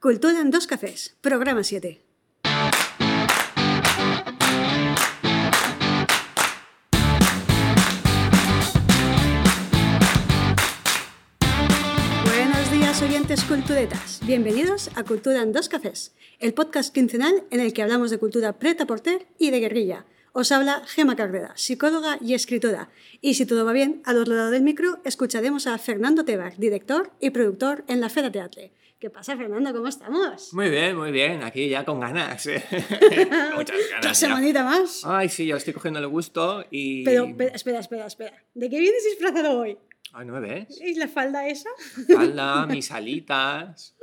Cultura 0.00 0.40
en 0.40 0.50
dos 0.50 0.66
cafés, 0.66 1.14
programa 1.20 1.62
7. 1.62 2.00
Buenos 12.24 12.72
días 12.72 13.02
oyentes 13.02 13.44
culturetas, 13.44 14.20
bienvenidos 14.24 14.88
a 14.94 15.04
Cultura 15.04 15.42
en 15.42 15.52
dos 15.52 15.68
cafés, 15.68 16.14
el 16.38 16.54
podcast 16.54 16.94
quincenal 16.94 17.44
en 17.50 17.60
el 17.60 17.74
que 17.74 17.82
hablamos 17.82 18.10
de 18.10 18.16
cultura 18.16 18.58
preta 18.58 18.86
porter 18.86 19.26
y 19.38 19.50
de 19.50 19.60
guerrilla. 19.60 20.06
Os 20.32 20.50
habla 20.50 20.82
Gema 20.86 21.14
Carrera, 21.14 21.52
psicóloga 21.56 22.16
y 22.22 22.32
escritora. 22.32 22.88
Y 23.20 23.34
si 23.34 23.44
todo 23.44 23.66
va 23.66 23.72
bien, 23.72 24.00
al 24.06 24.16
otro 24.16 24.34
lado 24.34 24.50
del 24.50 24.62
micro 24.62 25.00
escucharemos 25.04 25.66
a 25.66 25.76
Fernando 25.76 26.24
Tebar, 26.24 26.56
director 26.56 27.12
y 27.20 27.30
productor 27.30 27.84
en 27.86 28.00
la 28.00 28.08
Fera 28.08 28.32
Teatre. 28.32 28.72
¿Qué 29.00 29.08
pasa, 29.08 29.34
Fernando? 29.34 29.72
¿Cómo 29.72 29.88
estamos? 29.88 30.52
Muy 30.52 30.68
bien, 30.68 30.94
muy 30.94 31.10
bien. 31.10 31.42
Aquí 31.42 31.70
ya 31.70 31.86
con 31.86 32.00
ganas. 32.00 32.46
¿eh? 32.46 32.62
Muchas 33.54 33.58
¿Otra 33.58 33.76
ganas. 33.92 34.04
ya. 34.04 34.14
semanita 34.14 34.62
más? 34.62 35.02
Ay, 35.06 35.30
sí, 35.30 35.46
yo 35.46 35.56
estoy 35.56 35.72
cogiendo 35.72 35.98
el 36.00 36.08
gusto 36.08 36.66
y... 36.70 37.02
Pero, 37.02 37.24
espera, 37.54 37.78
espera, 37.78 38.04
espera. 38.04 38.44
¿De 38.52 38.68
qué 38.68 38.78
vienes 38.78 39.02
disfrazado 39.04 39.58
hoy? 39.58 39.78
Ay, 40.12 40.26
¿no 40.26 40.34
me 40.34 40.40
ves? 40.40 40.78
¿Es 40.82 40.98
la 40.98 41.08
falda 41.08 41.48
esa? 41.48 41.70
Falda, 42.14 42.66
mis 42.68 42.90
alitas... 42.90 43.96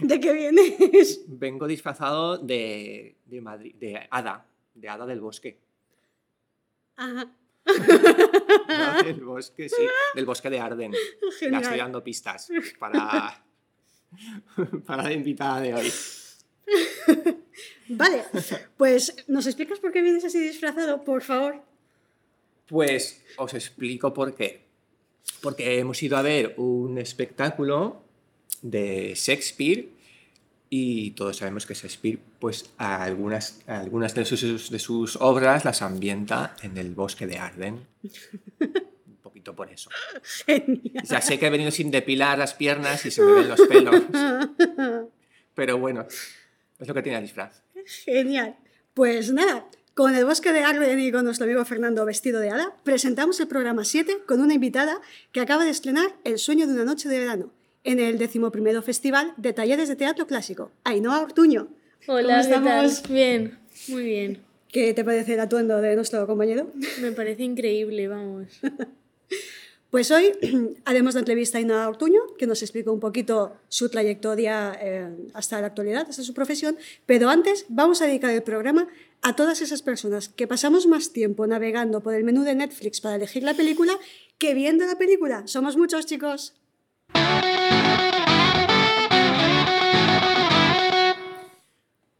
¿De 0.00 0.20
qué 0.20 0.32
vienes? 0.34 1.22
Vengo 1.26 1.66
disfrazado 1.66 2.36
de, 2.36 3.16
de, 3.24 3.40
Madrid, 3.40 3.74
de 3.76 4.06
hada, 4.10 4.46
de 4.74 4.88
hada 4.90 5.06
del 5.06 5.22
bosque. 5.22 5.58
Ajá. 6.96 7.32
Del 9.04 9.24
bosque, 9.24 9.70
sí, 9.70 9.82
del 10.14 10.26
bosque 10.26 10.50
de 10.50 10.60
Arden. 10.60 10.92
Ya 10.92 10.98
estoy 11.28 11.50
Genial. 11.50 11.78
dando 11.78 12.04
pistas 12.04 12.48
para, 12.78 13.44
para 14.86 15.02
la 15.04 15.12
invitada 15.12 15.60
de 15.60 15.74
hoy. 15.74 15.92
Vale, 17.88 18.24
pues 18.76 19.14
¿nos 19.28 19.46
explicas 19.46 19.78
por 19.78 19.92
qué 19.92 20.02
vienes 20.02 20.24
así 20.24 20.40
disfrazado, 20.40 21.04
por 21.04 21.22
favor? 21.22 21.62
Pues 22.66 23.22
os 23.36 23.54
explico 23.54 24.12
por 24.12 24.34
qué. 24.34 24.60
Porque 25.40 25.78
hemos 25.78 26.02
ido 26.02 26.16
a 26.16 26.22
ver 26.22 26.54
un 26.56 26.98
espectáculo 26.98 28.02
de 28.62 29.14
Shakespeare 29.14 29.88
y 30.68 31.12
todos 31.12 31.36
sabemos 31.36 31.64
que 31.64 31.74
Shakespeare, 31.74 32.18
pues 32.40 32.70
a 32.78 33.04
algunas, 33.04 33.60
a 33.68 33.80
algunas 33.80 34.14
de, 34.14 34.24
sus, 34.24 34.70
de 34.70 34.78
sus 34.78 35.16
obras 35.16 35.64
las 35.64 35.82
ambienta 35.82 36.56
en 36.62 36.76
el 36.76 36.92
bosque 36.92 37.26
de 37.26 37.38
Arden. 37.38 37.86
Por 39.54 39.70
eso. 39.70 39.90
Genial. 40.46 41.04
Ya 41.04 41.20
sé 41.20 41.38
que 41.38 41.46
he 41.46 41.50
venido 41.50 41.70
sin 41.70 41.90
depilar 41.90 42.38
las 42.38 42.54
piernas 42.54 43.04
y 43.06 43.10
se 43.10 43.22
me 43.22 43.32
ven 43.32 43.48
los 43.48 43.60
pelos. 43.62 44.02
Pero 45.54 45.78
bueno, 45.78 46.06
es 46.78 46.88
lo 46.88 46.94
que 46.94 47.02
tiene 47.02 47.18
el 47.18 47.24
disfraz. 47.24 47.62
Genial. 48.04 48.56
Pues 48.94 49.32
nada, 49.32 49.66
con 49.94 50.14
el 50.14 50.24
bosque 50.24 50.52
de 50.52 50.60
Arden 50.62 50.98
y 50.98 51.12
con 51.12 51.24
nuestro 51.24 51.44
amigo 51.44 51.64
Fernando 51.64 52.04
vestido 52.04 52.40
de 52.40 52.50
hada, 52.50 52.74
presentamos 52.82 53.38
el 53.40 53.48
programa 53.48 53.84
7 53.84 54.18
con 54.26 54.40
una 54.40 54.54
invitada 54.54 55.00
que 55.32 55.40
acaba 55.40 55.64
de 55.64 55.70
estrenar 55.70 56.14
El 56.24 56.38
sueño 56.38 56.66
de 56.66 56.72
una 56.74 56.84
noche 56.84 57.08
de 57.08 57.18
verano 57.18 57.52
en 57.84 58.00
el 58.00 58.18
decimoprimero 58.18 58.82
Festival 58.82 59.32
de 59.36 59.52
Talleres 59.52 59.88
de 59.88 59.96
Teatro 59.96 60.26
Clásico. 60.26 60.72
Ainhoa 60.84 61.22
Ortuño. 61.22 61.68
Hola, 62.08 62.42
¿qué 62.42 62.52
¿Cómo 62.54 62.64
tal? 62.66 62.84
estamos? 62.86 63.08
Bien, 63.10 63.58
muy 63.88 64.02
bien. 64.04 64.42
¿Qué 64.72 64.92
te 64.92 65.04
parece 65.04 65.34
el 65.34 65.40
atuendo 65.40 65.80
de 65.80 65.94
nuestro 65.94 66.26
compañero? 66.26 66.70
Me 67.00 67.12
parece 67.12 67.44
increíble, 67.44 68.08
vamos. 68.08 68.48
Pues 69.90 70.10
hoy 70.10 70.32
haremos 70.84 71.14
la 71.14 71.20
entrevista 71.20 71.58
a 71.58 71.60
Ainhoa 71.60 71.88
Ortuño, 71.88 72.20
que 72.38 72.46
nos 72.46 72.62
explica 72.62 72.90
un 72.90 73.00
poquito 73.00 73.56
su 73.68 73.88
trayectoria 73.88 74.76
eh, 74.80 75.08
hasta 75.32 75.60
la 75.60 75.68
actualidad, 75.68 76.06
hasta 76.08 76.22
su 76.22 76.34
profesión. 76.34 76.76
Pero 77.06 77.28
antes 77.30 77.66
vamos 77.68 78.02
a 78.02 78.06
dedicar 78.06 78.30
el 78.32 78.42
programa 78.42 78.88
a 79.22 79.36
todas 79.36 79.60
esas 79.62 79.82
personas 79.82 80.28
que 80.28 80.46
pasamos 80.46 80.86
más 80.86 81.12
tiempo 81.12 81.46
navegando 81.46 82.02
por 82.02 82.14
el 82.14 82.24
menú 82.24 82.42
de 82.42 82.54
Netflix 82.54 83.00
para 83.00 83.16
elegir 83.16 83.42
la 83.42 83.54
película 83.54 83.96
que 84.38 84.54
viendo 84.54 84.84
la 84.84 84.96
película. 84.98 85.46
Somos 85.46 85.76
muchos, 85.76 86.04
chicos. 86.04 86.54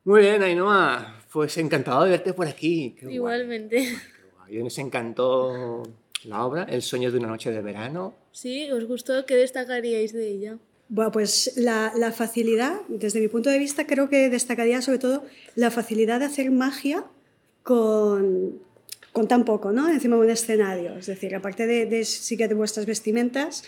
Muy 0.04 0.20
bien, 0.20 0.42
Ainhoa. 0.42 1.14
Pues 1.32 1.58
encantado 1.58 2.04
de 2.04 2.10
verte 2.10 2.32
por 2.32 2.46
aquí. 2.46 2.94
Qué 2.98 3.06
guay, 3.06 3.14
Igualmente. 3.16 3.76
qué 3.76 3.98
guay. 4.38 4.62
Nos 4.62 4.78
encantó 4.78 5.82
la 6.26 6.44
obra, 6.44 6.64
El 6.64 6.82
sueño 6.82 7.10
de 7.12 7.18
una 7.18 7.28
noche 7.28 7.50
de 7.50 7.62
verano. 7.62 8.14
Sí, 8.32 8.70
¿os 8.70 8.84
gustó? 8.84 9.24
¿Qué 9.26 9.36
destacaríais 9.36 10.12
de 10.12 10.28
ella? 10.28 10.58
Bueno, 10.88 11.10
pues 11.10 11.52
la, 11.56 11.92
la 11.96 12.12
facilidad, 12.12 12.80
desde 12.88 13.20
mi 13.20 13.28
punto 13.28 13.50
de 13.50 13.58
vista, 13.58 13.86
creo 13.86 14.08
que 14.08 14.28
destacaría 14.30 14.82
sobre 14.82 14.98
todo 14.98 15.24
la 15.54 15.70
facilidad 15.70 16.20
de 16.20 16.26
hacer 16.26 16.50
magia 16.50 17.04
con, 17.62 18.60
con 19.12 19.26
tan 19.28 19.44
poco, 19.44 19.72
¿no? 19.72 19.88
Encima 19.88 20.16
de 20.16 20.22
un 20.22 20.30
escenario. 20.30 20.96
Es 20.96 21.06
decir, 21.06 21.34
aparte 21.34 21.66
de, 21.66 21.86
de 21.86 22.04
sí 22.04 22.36
que 22.36 22.46
de 22.48 22.54
vuestras 22.54 22.86
vestimentas, 22.86 23.64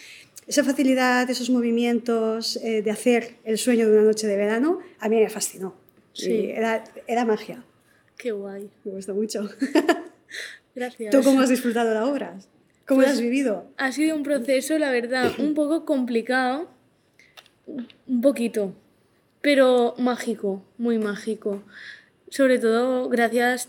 esa 0.47 0.65
facilidad, 0.65 1.29
esos 1.29 1.51
movimientos 1.51 2.57
eh, 2.57 2.83
de 2.83 2.91
hacer 2.91 3.37
el 3.45 3.59
sueño 3.59 3.89
de 3.89 3.99
una 3.99 4.03
noche 4.07 4.27
de 4.27 4.37
verano, 4.37 4.79
a 5.01 5.09
mí 5.09 5.17
me 5.17 5.29
fascinó. 5.29 5.75
Sí. 6.13 6.31
Y 6.33 6.51
Era, 6.51 6.85
era 7.07 7.25
magia. 7.25 7.65
Qué 8.17 8.33
guay. 8.33 8.71
Me 8.85 8.93
gustó 8.93 9.15
mucho. 9.15 9.49
Gracias. 10.79 11.11
¿Tú 11.11 11.23
cómo 11.23 11.41
has 11.41 11.49
disfrutado 11.49 11.93
la 11.93 12.07
obra? 12.07 12.37
¿Cómo 12.87 13.01
Pues- 13.01 13.13
has 13.13 13.21
vivido? 13.21 13.67
Ha 13.77 13.93
sido 13.93 14.17
un 14.17 14.23
proceso, 14.23 14.79
la 14.79 14.91
verdad, 14.91 15.33
un 15.39 15.55
poco 15.55 15.85
complicado. 15.85 16.71
Un 18.07 18.21
poquito. 18.23 18.75
Pero 19.41 19.95
mágico, 19.99 20.65
muy 20.79 20.99
mágico. 20.99 21.63
Sobre 22.31 22.59
todo 22.59 23.09
gracias 23.09 23.69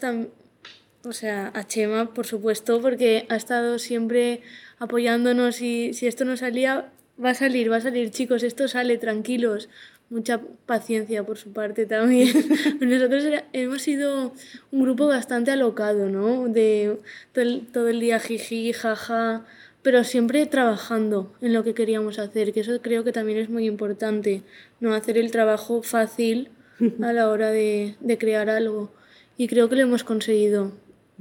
o 1.04 1.14
sea, 1.14 1.52
a 1.54 1.66
Chema, 1.66 2.14
por 2.14 2.26
supuesto, 2.26 2.82
porque 2.82 3.26
ha 3.30 3.36
estado 3.36 3.80
siempre 3.80 4.42
apoyándonos 4.80 5.62
y 5.62 5.94
si 5.94 6.08
esto 6.08 6.26
no 6.26 6.38
salía, 6.38 6.92
va 7.24 7.32
a 7.32 7.36
salir, 7.36 7.72
va 7.72 7.78
a 7.78 7.82
salir, 7.82 8.12
chicos, 8.12 8.44
esto 8.44 8.68
sale, 8.68 8.98
tranquilos. 8.98 9.70
Mucha 10.10 10.42
paciencia 10.66 11.24
por 11.24 11.38
su 11.38 11.52
parte 11.54 11.86
también. 11.86 12.30
Nosotros 12.82 13.24
era- 13.24 13.46
hemos 13.54 13.82
sido 13.84 14.34
un 14.72 14.82
grupo 14.84 15.08
bastante 15.08 15.52
alocado, 15.52 16.10
¿no? 16.10 16.48
De 16.48 16.98
todo 17.32 17.44
el, 17.46 17.68
todo 17.72 17.88
el 17.90 18.00
día 18.00 18.20
jiji, 18.20 18.74
jaja, 18.74 19.46
pero 19.84 20.04
siempre 20.04 20.46
trabajando 20.48 21.32
en 21.42 21.54
lo 21.54 21.64
que 21.64 21.74
queríamos 21.76 22.18
hacer, 22.18 22.54
que 22.54 22.62
eso 22.62 22.82
creo 22.82 23.04
que 23.04 23.12
también 23.12 23.38
es 23.38 23.50
muy 23.50 23.66
importante, 23.68 24.42
no 24.80 24.94
hacer 24.96 25.18
el 25.18 25.30
trabajo 25.32 25.84
fácil 25.84 26.50
a 27.04 27.14
la 27.14 27.30
hora 27.30 27.52
de, 27.52 27.96
de 28.00 28.18
crear 28.18 28.50
algo. 28.50 28.92
Y 29.38 29.48
creo 29.48 29.70
que 29.70 29.76
lo 29.76 29.84
hemos 29.84 30.04
conseguido. 30.04 30.72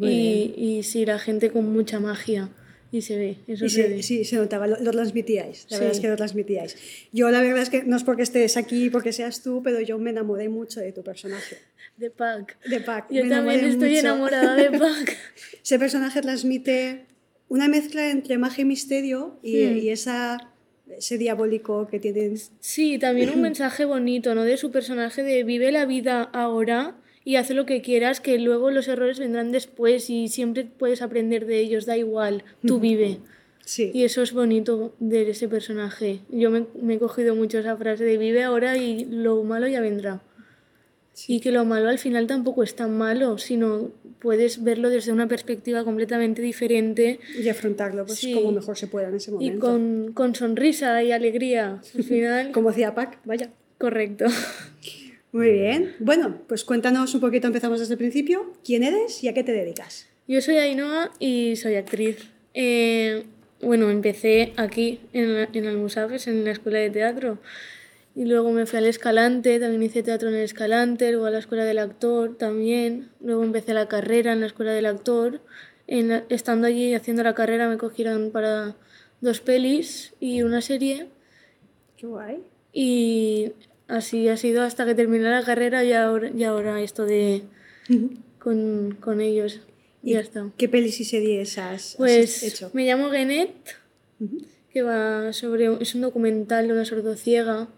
Y, 0.00 0.54
y 0.56 0.82
sí, 0.84 1.04
la 1.04 1.19
gente 1.19 1.50
con 1.50 1.72
mucha 1.72 2.00
magia. 2.00 2.48
Y 2.91 3.03
se 3.03 3.16
ve, 3.16 3.37
eso 3.47 3.66
Y 3.66 3.69
se 3.71 3.82
se- 3.82 3.88
ve. 3.88 4.03
sí, 4.03 4.25
se 4.25 4.37
notaba, 4.37 4.66
lo, 4.66 4.78
lo 4.81 4.91
transmitíais, 4.93 5.66
la 5.71 5.78
verdad 5.78 5.93
Sí. 5.93 5.97
es 5.99 6.00
que 6.00 6.09
lo 6.09 6.16
transmitíais. 6.16 6.76
Yo 7.12 7.31
la 7.31 7.43
verdad 7.43 7.62
es 7.62 7.69
que 7.71 7.82
no 7.84 7.97
es 7.97 8.04
porque 8.04 8.22
estés 8.22 8.56
aquí, 8.56 8.88
porque 8.91 9.12
seas 9.12 9.43
tú, 9.43 9.62
pero 9.62 9.81
yo 9.81 9.99
me 9.99 10.10
enamoré 10.10 10.49
mucho 10.49 10.81
de 10.81 10.93
tu 10.93 11.03
personaje, 11.03 11.59
De 11.98 12.10
Pac. 12.10 12.56
de 12.66 12.81
Pac. 12.81 13.06
Yo 13.10 13.25
me 13.25 13.31
también 13.31 13.65
estoy 13.65 13.88
mucho. 13.91 14.00
enamorada 14.00 14.54
de 14.56 14.71
Pac. 14.78 15.16
Ese 15.62 15.78
personaje 15.78 16.22
transmite 16.22 17.04
una 17.48 17.69
mezcla 17.69 18.10
entre 18.10 18.38
magia 18.38 18.62
y 18.62 18.65
misterio 18.65 19.38
y, 19.43 19.65
Hmm. 19.66 19.77
y 19.78 19.88
esa, 19.91 20.38
ese 20.97 21.19
diabólico 21.19 21.88
que 21.88 21.98
tienes. 22.00 22.53
Sí, 22.60 22.98
también 22.98 23.28
un 23.31 23.43
mensaje 23.43 23.84
bonito, 23.84 24.34
¿no? 24.34 24.44
De 24.44 24.56
su 24.56 24.71
personaje 24.71 25.22
de 25.22 25.44
vive 25.44 25.72
la 25.72 25.84
vida 25.84 26.22
ahora 26.22 26.97
y 27.28 27.37
haz 27.37 27.50
lo 27.50 27.66
que 27.66 27.83
quieras, 27.83 28.21
que 28.22 28.39
luego 28.39 28.71
los 28.71 28.89
errores 28.89 29.19
vendrán 29.19 29.53
después 29.53 30.09
y 30.09 30.28
siempre 30.28 30.65
puedes 30.65 31.03
aprender 31.03 31.44
de 31.44 31.59
ellos, 31.59 31.84
da 31.84 31.94
igual, 31.99 32.43
tú 32.66 32.81
vive. 32.81 33.19
Sí, 33.66 33.91
Y 33.93 34.05
eso 34.05 34.22
es 34.22 34.33
bonito 34.33 34.94
de 34.99 35.28
ese 35.28 35.47
personaje. 35.47 36.21
Yo 36.31 36.49
me, 36.50 36.65
me 36.81 36.94
he 36.94 36.99
cogido 36.99 37.34
mucho 37.34 37.59
esa 37.59 37.77
frase 37.77 38.03
de 38.05 38.16
vive 38.16 38.43
ahora 38.44 38.78
y 38.78 39.05
lo 39.05 39.44
malo 39.44 39.69
ya 39.69 39.83
vendrá. 39.83 40.22
Y 41.27 41.41
que 41.41 41.53
lo 41.53 41.66
malo 41.66 41.91
al 41.91 41.98
final 41.98 42.27
tampoco 42.27 42.63
es 42.63 42.75
tan 42.77 42.97
malo, 42.97 43.36
sino 43.36 43.91
puedes 44.21 44.65
verlo 44.65 44.89
desde 44.89 45.13
una 45.13 45.28
perspectiva 45.28 45.84
completamente 45.84 46.41
diferente 46.41 47.21
y 47.39 47.47
afrontarlo 47.51 48.07
pues, 48.07 48.21
Sí. 48.21 48.33
como 48.33 48.53
mejor 48.53 48.78
se 48.78 48.86
pueda 48.86 49.09
en 49.10 49.16
ese 49.16 49.31
y 49.33 49.34
momento. 49.34 49.60
con, 49.66 50.13
con 50.15 50.34
sonrisa 50.34 51.03
y 51.03 51.13
alegría. 51.13 51.83
Al 51.95 52.04
final, 52.10 52.53
Como 52.53 52.71
decía 52.71 52.95
Pac, 52.95 53.19
vaya. 53.27 53.51
correcto. 53.77 54.24
Muy 55.33 55.51
bien. 55.53 55.95
Bueno, 56.01 56.39
pues 56.48 56.65
cuéntanos 56.65 57.15
un 57.15 57.21
poquito, 57.21 57.47
empezamos 57.47 57.80
desde 57.80 57.95
el 57.95 57.98
principio. 57.98 58.53
¿Quién 58.65 58.83
eres 58.83 59.22
y 59.22 59.28
a 59.28 59.34
qué 59.34 59.45
te 59.45 59.53
dedicas? 59.53 60.07
Yo 60.27 60.41
soy 60.41 60.57
Ainhoa 60.57 61.10
y 61.19 61.57
soy 61.57 61.75
actriz. 61.77 62.30
Eh, 62.54 63.25
bueno, 63.60 63.91
empecé 63.91 64.53
aquí 64.57 65.01
en, 65.13 65.48
en 65.53 65.66
Almusafes, 65.66 66.27
en 66.28 66.45
la 66.45 66.53
escuela 66.53 66.78
de 66.78 66.91
teatro. 66.91 67.39
Y 68.16 68.25
luego 68.25 68.51
me 68.51 68.66
fui 68.66 68.78
al 68.78 68.86
Escalante, 68.86 69.60
también 69.60 69.83
hice 69.83 70.03
teatro 70.03 70.28
en 70.28 70.34
el 70.36 70.42
Escalante, 70.42 71.10
luego 71.13 71.27
a 71.27 71.31
la 71.31 71.39
escuela 71.39 71.65
del 71.65 71.78
actor 71.78 72.36
también. 72.36 73.10
Luego 73.21 73.45
empecé 73.45 73.74
la 73.74 73.86
carrera 73.86 74.33
en 74.33 74.41
la 74.41 74.47
escuela 74.47 74.72
del 74.72 74.86
actor. 74.86 75.41
En 75.86 76.09
la- 76.09 76.24
estando 76.28 76.66
allí 76.66 76.95
haciendo 76.95 77.22
la 77.22 77.34
carrera 77.34 77.69
me 77.69 77.77
cogieron 77.78 78.31
para 78.31 78.74
dos 79.21 79.41
pelis 79.41 80.15
y 80.21 80.42
una 80.42 80.63
serie. 80.63 81.07
Qué 81.97 82.07
guay. 82.07 82.39
Y 82.72 83.53
así 83.88 84.28
ha 84.28 84.36
sido 84.36 84.62
hasta 84.62 84.86
que 84.86 84.94
terminé 84.94 85.24
la 85.28 85.42
carrera 85.42 85.82
y 85.84 85.92
ahora, 85.92 86.30
y 86.30 86.44
ahora 86.44 86.80
esto 86.80 87.04
de 87.04 87.42
con, 88.38 88.96
con 89.00 89.20
ellos. 89.20 89.60
Y 90.02 90.12
ya 90.12 90.20
está. 90.20 90.48
¿Qué 90.56 90.68
pelis 90.68 91.00
y 91.00 91.04
series 91.04 91.58
has, 91.58 91.72
has 91.92 91.94
Pues 91.96 92.42
hecho? 92.42 92.70
me 92.72 92.86
llamo 92.86 93.10
Genet, 93.10 93.50
que 94.72 94.82
va 94.82 95.32
sobre. 95.32 95.68
es 95.80 95.94
un 95.94 96.02
documental 96.02 96.66
de 96.68 96.72
una 96.72 96.84
sordociega 96.84 97.68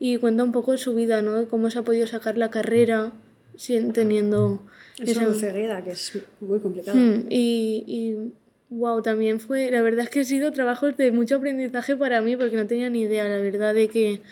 y 0.00 0.16
cuenta 0.16 0.44
un 0.44 0.52
poco 0.52 0.72
de 0.72 0.78
su 0.78 0.94
vida, 0.94 1.20
¿no? 1.22 1.46
Cómo 1.48 1.70
se 1.70 1.78
ha 1.78 1.82
podido 1.82 2.06
sacar 2.06 2.38
la 2.38 2.50
carrera 2.50 3.12
sin, 3.56 3.92
teniendo. 3.92 4.62
Es 4.98 5.10
esa- 5.10 5.28
una 5.28 5.34
ceguera, 5.38 5.84
que 5.84 5.90
es 5.90 6.12
muy 6.40 6.58
complicado. 6.60 6.96
Mm, 6.98 7.26
y, 7.28 7.84
y 7.86 8.32
wow, 8.70 9.02
también 9.02 9.38
fue, 9.40 9.70
la 9.70 9.82
verdad 9.82 10.04
es 10.04 10.10
que 10.10 10.20
ha 10.20 10.24
sido 10.24 10.52
trabajos 10.52 10.96
de 10.96 11.12
mucho 11.12 11.36
aprendizaje 11.36 11.96
para 11.96 12.20
mí 12.22 12.36
porque 12.36 12.56
no 12.56 12.66
tenía 12.66 12.88
ni 12.90 13.02
idea, 13.02 13.24
la 13.28 13.38
verdad, 13.38 13.74
de 13.74 13.88
que 13.88 14.22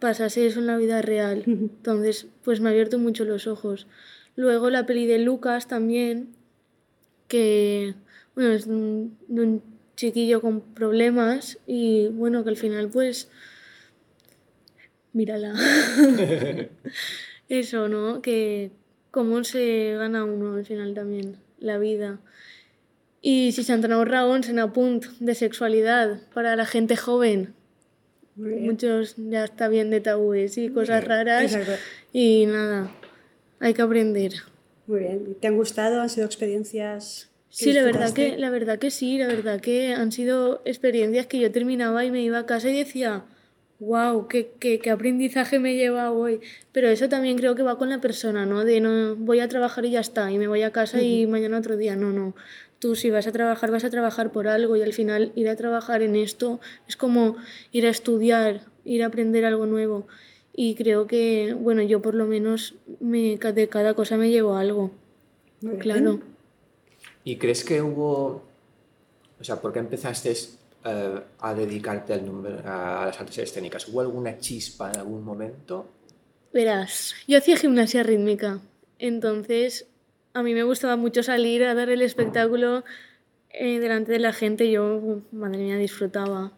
pasase 0.00 0.46
eso 0.46 0.58
en 0.58 0.66
la 0.66 0.76
vida 0.76 1.02
real. 1.02 1.44
Entonces, 1.46 2.26
pues 2.42 2.60
me 2.60 2.68
ha 2.68 2.72
abierto 2.72 2.98
mucho 2.98 3.24
los 3.24 3.46
ojos. 3.46 3.86
Luego 4.34 4.70
la 4.70 4.86
peli 4.86 5.06
de 5.06 5.18
Lucas 5.18 5.68
también, 5.68 6.30
que, 7.28 7.94
bueno, 8.34 8.50
es 8.50 8.66
de 8.66 8.74
un, 8.74 9.18
de 9.28 9.42
un 9.42 9.62
chiquillo 9.96 10.40
con 10.40 10.62
problemas 10.62 11.58
y 11.66 12.08
bueno, 12.08 12.42
que 12.42 12.50
al 12.50 12.56
final 12.56 12.88
pues, 12.88 13.28
mírala. 15.12 15.54
Eso, 17.48 17.88
¿no? 17.88 18.22
Que 18.22 18.70
cómo 19.10 19.44
se 19.44 19.94
gana 19.96 20.24
uno 20.24 20.54
al 20.54 20.64
final 20.64 20.94
también, 20.94 21.36
la 21.58 21.78
vida. 21.78 22.20
Y 23.20 23.52
si 23.52 23.64
Santana 23.64 24.02
Raons 24.04 24.48
en 24.48 24.60
apunt 24.60 25.04
de 25.18 25.34
sexualidad 25.34 26.20
para 26.32 26.56
la 26.56 26.64
gente 26.64 26.96
joven. 26.96 27.54
Muchos 28.40 29.14
ya 29.16 29.44
está 29.44 29.68
bien 29.68 29.90
de 29.90 30.00
tabúes 30.00 30.56
y 30.58 30.70
cosas 30.70 31.04
raras. 31.04 31.44
Exacto. 31.44 31.72
Y 32.12 32.46
nada, 32.46 32.90
hay 33.58 33.74
que 33.74 33.82
aprender. 33.82 34.32
Muy 34.86 35.00
bien. 35.00 35.26
¿Y 35.30 35.34
¿Te 35.34 35.46
han 35.46 35.56
gustado? 35.56 36.00
¿Han 36.00 36.08
sido 36.08 36.26
experiencias? 36.26 37.30
Sí, 37.50 37.72
la 37.72 37.82
verdad, 37.82 38.12
que, 38.12 38.38
la 38.38 38.48
verdad 38.48 38.78
que 38.78 38.90
sí, 38.90 39.18
la 39.18 39.26
verdad 39.26 39.60
que 39.60 39.92
han 39.92 40.12
sido 40.12 40.62
experiencias 40.64 41.26
que 41.26 41.40
yo 41.40 41.50
terminaba 41.50 42.04
y 42.04 42.10
me 42.12 42.22
iba 42.22 42.38
a 42.38 42.46
casa 42.46 42.70
y 42.70 42.76
decía, 42.76 43.24
wow, 43.80 44.28
qué, 44.28 44.52
qué, 44.60 44.78
qué 44.78 44.90
aprendizaje 44.90 45.58
me 45.58 45.74
lleva 45.74 46.12
hoy. 46.12 46.40
Pero 46.70 46.88
eso 46.88 47.08
también 47.08 47.36
creo 47.36 47.56
que 47.56 47.62
va 47.62 47.76
con 47.76 47.88
la 47.88 48.00
persona, 48.00 48.46
¿no? 48.46 48.64
De 48.64 48.80
no 48.80 49.16
voy 49.16 49.40
a 49.40 49.48
trabajar 49.48 49.84
y 49.84 49.90
ya 49.90 50.00
está, 50.00 50.30
y 50.30 50.38
me 50.38 50.46
voy 50.46 50.62
a 50.62 50.70
casa 50.70 51.02
y 51.02 51.26
mañana 51.26 51.58
otro 51.58 51.76
día. 51.76 51.96
No, 51.96 52.12
no. 52.12 52.34
Tú 52.80 52.96
si 52.96 53.10
vas 53.10 53.26
a 53.26 53.32
trabajar, 53.32 53.70
vas 53.70 53.84
a 53.84 53.90
trabajar 53.90 54.32
por 54.32 54.48
algo 54.48 54.74
y 54.74 54.82
al 54.82 54.92
final 54.92 55.32
ir 55.36 55.48
a 55.48 55.54
trabajar 55.54 56.02
en 56.02 56.16
esto 56.16 56.60
es 56.88 56.96
como 56.96 57.36
ir 57.72 57.86
a 57.86 57.90
estudiar, 57.90 58.62
ir 58.84 59.04
a 59.04 59.06
aprender 59.06 59.44
algo 59.44 59.66
nuevo. 59.66 60.06
Y 60.54 60.74
creo 60.74 61.06
que, 61.06 61.54
bueno, 61.58 61.82
yo 61.82 62.00
por 62.02 62.14
lo 62.14 62.26
menos 62.26 62.74
me, 62.98 63.36
de 63.36 63.68
cada 63.68 63.94
cosa 63.94 64.16
me 64.16 64.30
llevo 64.30 64.56
algo. 64.56 64.90
Muy 65.60 65.72
bien. 65.72 65.82
Claro. 65.82 66.20
¿Y 67.22 67.36
crees 67.36 67.64
que 67.64 67.82
hubo, 67.82 68.42
o 69.38 69.44
sea, 69.44 69.60
por 69.60 69.74
qué 69.74 69.78
empezaste 69.78 70.34
eh, 70.84 71.20
a 71.38 71.54
dedicarte 71.54 72.14
al 72.14 72.24
número, 72.24 72.60
a 72.64 73.04
las 73.06 73.20
artes 73.20 73.38
escénicas? 73.38 73.86
¿Hubo 73.88 74.00
alguna 74.00 74.38
chispa 74.38 74.90
en 74.90 75.00
algún 75.00 75.22
momento? 75.22 75.86
Verás, 76.52 77.14
yo 77.28 77.36
hacía 77.36 77.58
gimnasia 77.58 78.02
rítmica, 78.02 78.60
entonces 78.98 79.86
a 80.32 80.42
mí 80.42 80.54
me 80.54 80.62
gustaba 80.62 80.96
mucho 80.96 81.22
salir 81.22 81.64
a 81.64 81.74
dar 81.74 81.90
el 81.90 82.02
espectáculo 82.02 82.84
eh, 83.50 83.80
delante 83.80 84.12
de 84.12 84.20
la 84.20 84.32
gente, 84.32 84.70
yo, 84.70 85.22
madre 85.32 85.58
mía, 85.58 85.76
disfrutaba. 85.76 86.52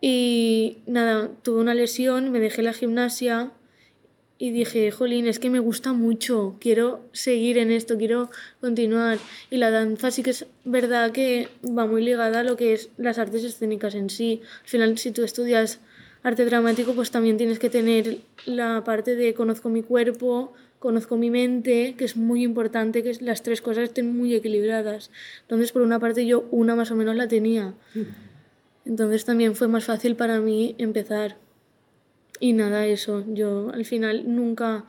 Y 0.00 0.78
nada, 0.86 1.30
tuve 1.42 1.60
una 1.60 1.74
lesión, 1.74 2.30
me 2.30 2.40
dejé 2.40 2.62
la 2.62 2.74
gimnasia 2.74 3.52
y 4.36 4.50
dije, 4.50 4.90
jolín, 4.90 5.26
es 5.26 5.38
que 5.38 5.48
me 5.48 5.60
gusta 5.60 5.92
mucho, 5.94 6.56
quiero 6.60 7.08
seguir 7.12 7.56
en 7.56 7.70
esto, 7.70 7.96
quiero 7.96 8.30
continuar. 8.60 9.18
Y 9.48 9.56
la 9.56 9.70
danza 9.70 10.10
sí 10.10 10.22
que 10.22 10.30
es 10.30 10.46
verdad 10.64 11.12
que 11.12 11.48
va 11.66 11.86
muy 11.86 12.04
ligada 12.04 12.40
a 12.40 12.42
lo 12.42 12.56
que 12.56 12.74
es 12.74 12.90
las 12.98 13.18
artes 13.18 13.44
escénicas 13.44 13.94
en 13.94 14.10
sí. 14.10 14.42
Al 14.62 14.68
final, 14.68 14.98
si 14.98 15.12
tú 15.12 15.24
estudias 15.24 15.80
arte 16.22 16.44
dramático, 16.44 16.94
pues 16.94 17.10
también 17.10 17.38
tienes 17.38 17.58
que 17.58 17.70
tener 17.70 18.18
la 18.44 18.82
parte 18.84 19.14
de 19.14 19.32
conozco 19.32 19.68
mi 19.68 19.82
cuerpo, 19.82 20.52
conozco 20.84 21.16
mi 21.16 21.30
mente, 21.30 21.94
que 21.98 22.04
es 22.04 22.16
muy 22.16 22.44
importante 22.44 23.02
que 23.02 23.12
las 23.20 23.42
tres 23.42 23.60
cosas 23.60 23.84
estén 23.84 24.16
muy 24.16 24.34
equilibradas. 24.34 25.10
Entonces, 25.42 25.72
por 25.72 25.82
una 25.82 25.98
parte, 25.98 26.24
yo 26.26 26.46
una 26.52 26.76
más 26.76 26.90
o 26.92 26.94
menos 26.94 27.16
la 27.16 27.26
tenía. 27.26 27.74
Entonces 28.84 29.24
también 29.24 29.56
fue 29.56 29.66
más 29.66 29.84
fácil 29.86 30.14
para 30.14 30.40
mí 30.40 30.74
empezar. 30.78 31.36
Y 32.38 32.52
nada, 32.52 32.86
eso, 32.86 33.24
yo 33.28 33.70
al 33.72 33.84
final 33.84 34.24
nunca 34.34 34.84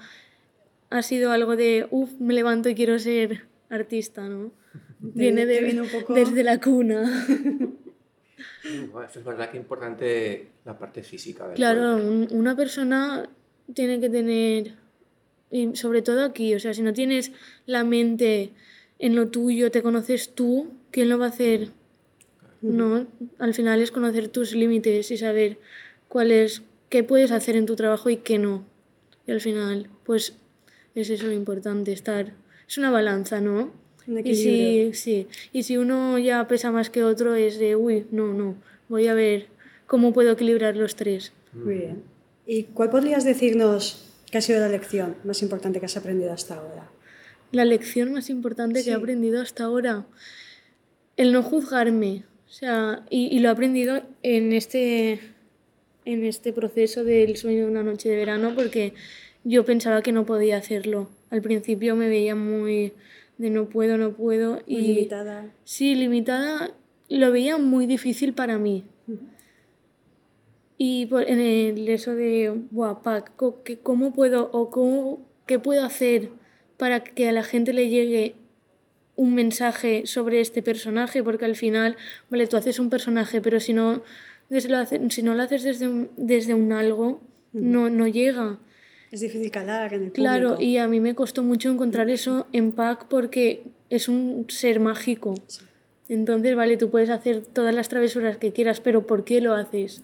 ha 0.90 1.02
sido 1.02 1.32
algo 1.32 1.56
de, 1.56 1.88
uff, 1.92 2.12
me 2.20 2.34
levanto 2.34 2.70
y 2.70 2.76
quiero 2.76 3.00
ser 3.00 3.46
artista, 3.70 4.28
¿no? 4.28 4.52
Viene 5.00 5.46
te 5.46 5.54
de, 5.54 5.62
viene 5.62 5.82
un 5.82 5.90
poco- 5.90 6.14
desde 6.14 6.44
la 6.44 6.60
cuna. 6.60 7.26
Bueno, 8.92 9.04
eso 9.08 9.20
es 9.20 9.26
verdad 9.26 9.50
que 9.50 9.58
importante 9.58 10.48
la 10.66 10.78
parte 10.78 11.04
física. 11.04 11.46
del 11.48 11.56
Claro, 11.56 11.98
cuerpo. 12.02 12.36
una 12.36 12.56
persona 12.56 13.30
tiene 13.74 14.00
que 14.00 14.10
tener, 14.10 14.74
y 15.52 15.76
sobre 15.76 16.02
todo 16.02 16.24
aquí, 16.24 16.54
o 16.56 16.60
sea, 16.60 16.74
si 16.74 16.82
no 16.82 16.94
tienes 16.94 17.32
la 17.66 17.84
mente 17.84 18.52
en 19.00 19.16
lo 19.16 19.28
tuyo, 19.28 19.72
te 19.72 19.82
conoces 19.82 20.34
tú, 20.34 20.72
¿quién 20.92 21.10
lo 21.10 21.18
va 21.18 21.26
a 21.26 21.30
hacer? 21.30 21.70
No, 22.62 23.06
al 23.38 23.54
final 23.54 23.82
es 23.82 23.92
conocer 23.92 24.28
tus 24.28 24.56
límites 24.56 25.12
y 25.12 25.18
saber 25.18 25.60
cuál 26.08 26.32
es, 26.32 26.64
qué 26.90 27.04
puedes 27.04 27.32
hacer 27.32 27.56
en 27.56 27.68
tu 27.68 27.76
trabajo 27.76 28.10
y 28.10 28.18
qué 28.18 28.40
no. 28.40 28.66
Y 29.28 29.32
al 29.32 29.42
final, 29.42 29.90
pues 30.04 30.34
es 30.96 31.10
eso 31.10 31.28
lo 31.28 31.34
importante, 31.34 31.92
estar, 31.92 32.34
es 32.68 32.78
una 32.78 32.90
balanza, 32.90 33.40
¿no? 33.40 33.72
Y 34.08 34.36
si, 34.36 34.94
sí, 34.94 35.28
y 35.52 35.64
si 35.64 35.78
uno 35.78 36.18
ya 36.20 36.48
pesa 36.48 36.72
más 36.72 36.90
que 36.90 37.04
otro 37.04 37.36
es 37.36 37.60
de, 37.60 37.76
uy, 37.76 38.06
no, 38.12 38.34
no, 38.34 38.56
voy 38.88 39.08
a 39.08 39.14
ver 39.14 39.48
cómo 39.88 40.14
puedo 40.14 40.32
equilibrar 40.32 40.76
los 40.76 40.96
tres. 40.96 41.34
Muy 41.54 41.76
bien. 41.76 42.04
¿Y 42.46 42.64
cuál 42.64 42.90
podrías 42.92 43.24
decirnos 43.24 44.05
que 44.31 44.38
ha 44.38 44.42
sido 44.42 44.60
la 44.60 44.69
lección 44.69 45.16
más 45.24 45.42
importante 45.42 45.80
que 45.80 45.86
has 45.86 45.98
aprendido 45.98 46.33
hasta 46.33 46.56
ahora? 46.56 46.89
La 47.51 47.66
lección 47.66 48.13
más 48.13 48.30
importante 48.30 48.83
que 48.83 48.92
he 48.92 48.94
aprendido 48.94 49.42
hasta 49.42 49.66
ahora, 49.66 50.06
el 51.18 51.31
no 51.31 51.44
juzgarme. 51.44 52.24
O 52.48 52.51
sea, 52.51 53.06
y, 53.10 53.27
y 53.36 53.39
lo 53.39 53.50
he 53.50 53.51
aprendido 53.51 54.01
en 54.24 54.54
este, 54.54 55.19
en 56.06 56.25
este 56.25 56.54
proceso 56.54 57.04
del 57.04 57.36
sueño 57.38 57.66
de 57.66 57.72
una 57.72 57.83
noche 57.83 58.10
de 58.10 58.16
verano 58.16 58.54
porque 58.56 58.94
yo 59.44 59.66
pensaba 59.66 60.01
que 60.01 60.12
no 60.12 60.25
podía 60.25 60.58
hacerlo. 60.58 61.10
Al 61.29 61.41
principio 61.41 61.96
me 61.96 62.08
veía 62.08 62.36
muy 62.36 62.94
de 63.38 63.50
no 63.50 63.67
puedo, 63.67 63.98
no 63.98 64.13
puedo. 64.13 64.53
Muy 64.53 64.63
y 64.67 64.82
limitada. 64.82 65.51
Sí, 65.63 65.96
limitada 65.96 66.72
lo 67.10 67.32
veía 67.32 67.58
muy 67.58 67.86
difícil 67.86 68.34
para 68.34 68.58
mí. 68.58 68.84
Y 70.77 71.05
por- 71.05 71.24
en 71.29 71.39
el 71.39 71.88
eso 71.88 72.15
de, 72.15 72.53
"Buah, 72.72 73.01
Pac, 73.01 73.32
co- 73.36 73.63
que- 73.63 73.77
¿cómo 73.79 74.13
puedo 74.13 74.50
o 74.51 74.70
cómo, 74.70 75.25
qué 75.46 75.58
puedo 75.60 75.84
hacer 75.86 76.29
para 76.77 77.03
que 77.03 77.29
a 77.29 77.32
la 77.32 77.44
gente 77.44 77.72
le 77.74 77.89
llegue 77.89 78.36
un 79.15 79.34
mensaje 79.36 80.05
sobre 80.05 80.41
este 80.41 80.62
personaje? 80.62 81.24
Porque 81.24 81.46
al 81.46 81.55
final, 81.55 81.96
vale, 82.29 82.48
tú 82.48 82.58
haces 82.58 82.79
un 82.79 82.89
personaje, 82.89 83.39
pero 83.41 83.60
si 83.62 83.74
no, 83.74 84.03
desde 84.50 84.70
lo, 84.70 84.77
hace- 84.77 85.00
si 85.10 85.24
no 85.24 85.34
lo 85.34 85.44
haces 85.44 85.63
desde 85.63 85.88
un, 85.88 86.10
desde 86.17 86.53
un 86.53 86.72
algo, 86.74 87.22
no, 87.53 87.89
no 87.89 88.08
llega. 88.08 88.60
Es 89.12 89.22
difícil 89.22 89.50
calar 89.50 89.94
en 89.94 90.03
el 90.05 90.12
Claro, 90.12 90.55
público. 90.55 90.62
y 90.70 90.77
a 90.77 90.89
mí 90.89 91.00
me 91.00 91.15
costó 91.15 91.41
mucho 91.41 91.72
encontrar 91.72 92.10
eso 92.10 92.48
en 92.51 92.74
Pac 92.74 93.05
porque 93.08 93.63
es 93.89 94.10
un 94.10 94.46
ser 94.50 94.82
mágico. 94.82 95.36
Entonces, 96.10 96.53
vale, 96.55 96.75
tú 96.75 96.89
puedes 96.89 97.10
hacer 97.10 97.41
todas 97.46 97.74
las 97.74 97.88
travesuras 97.88 98.36
que 98.38 98.51
quieras, 98.51 98.82
pero 98.82 99.08
¿por 99.08 99.24
qué 99.24 99.39
lo 99.39 99.53
haces? 99.53 100.03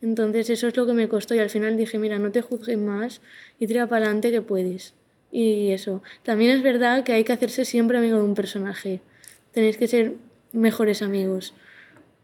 Entonces, 0.00 0.48
eso 0.50 0.68
es 0.68 0.76
lo 0.76 0.86
que 0.86 0.92
me 0.92 1.08
costó 1.08 1.34
y 1.34 1.38
al 1.38 1.50
final 1.50 1.76
dije, 1.76 1.98
mira, 1.98 2.18
no 2.18 2.30
te 2.30 2.42
juzgues 2.42 2.78
más 2.78 3.20
y 3.58 3.66
tira 3.66 3.86
para 3.88 4.04
adelante 4.04 4.30
que 4.30 4.42
puedes. 4.42 4.94
Y 5.30 5.70
eso. 5.70 6.02
También 6.22 6.52
es 6.52 6.62
verdad 6.62 7.04
que 7.04 7.12
hay 7.12 7.24
que 7.24 7.32
hacerse 7.32 7.64
siempre 7.64 7.98
amigo 7.98 8.16
de 8.18 8.24
un 8.24 8.34
personaje. 8.34 9.00
Tenéis 9.52 9.76
que 9.76 9.88
ser 9.88 10.14
mejores 10.52 11.02
amigos. 11.02 11.54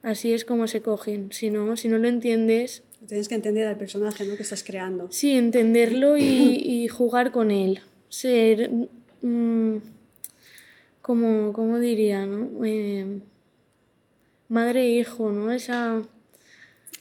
Así 0.02 0.32
es 0.32 0.44
como 0.44 0.66
se 0.68 0.82
cogen. 0.82 1.32
Si 1.32 1.50
no, 1.50 1.76
si 1.76 1.88
no 1.88 1.98
lo 1.98 2.08
entiendes, 2.08 2.82
Tienes 3.06 3.28
que 3.28 3.34
entender 3.34 3.66
al 3.66 3.76
personaje 3.76 4.24
¿no? 4.24 4.36
que 4.36 4.42
estás 4.42 4.64
creando. 4.64 5.08
Sí, 5.10 5.32
entenderlo 5.32 6.16
y, 6.16 6.22
y 6.24 6.88
jugar 6.88 7.32
con 7.32 7.50
él. 7.50 7.80
Ser. 8.08 8.70
mm, 9.20 9.76
como, 11.02 11.52
como 11.52 11.78
diría, 11.80 12.24
¿no? 12.24 12.64
Eh, 12.64 13.20
madre 14.48 14.84
e 14.84 14.90
hijo, 15.00 15.30
¿no? 15.32 15.52
Esa. 15.52 16.02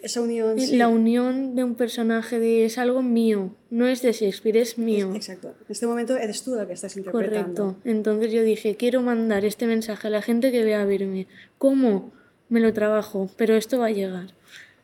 Esa 0.03 0.19
unión. 0.21 0.59
sí. 0.59 0.75
La 0.75 0.89
unión 0.89 1.55
de 1.55 1.63
un 1.63 1.75
personaje 1.75 2.37
de 2.37 2.65
es 2.65 2.77
algo 2.77 3.01
mío. 3.01 3.55
No 3.69 3.87
es 3.87 4.01
de 4.01 4.11
Shakespeare, 4.11 4.57
es 4.57 4.77
mío. 4.77 5.13
Exacto. 5.15 5.47
En 5.47 5.65
este 5.69 5.87
momento 5.87 6.17
eres 6.17 6.43
tú 6.43 6.53
la 6.55 6.67
que 6.67 6.73
estás 6.73 6.97
interpretando. 6.97 7.63
Correcto. 7.63 7.75
Entonces 7.85 8.33
yo 8.33 8.43
dije, 8.43 8.75
quiero 8.75 9.01
mandar 9.01 9.45
este 9.45 9.65
mensaje 9.65 10.07
a 10.07 10.11
la 10.11 10.21
gente 10.21 10.51
que 10.51 10.63
vea 10.65 10.81
a 10.81 10.85
verme. 10.85 11.27
¿Cómo? 11.57 12.11
Me 12.49 12.59
lo 12.59 12.73
trabajo, 12.73 13.29
pero 13.37 13.55
esto 13.55 13.79
va 13.79 13.85
a 13.87 13.91
llegar. 13.91 14.33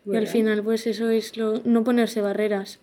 y 0.05 0.15
al 0.15 0.27
final, 0.27 0.63
pues 0.63 0.87
eso 0.87 1.09
es 1.09 1.35
lo, 1.35 1.61
no 1.65 1.83
ponerse 1.83 2.21
barreras 2.21 2.79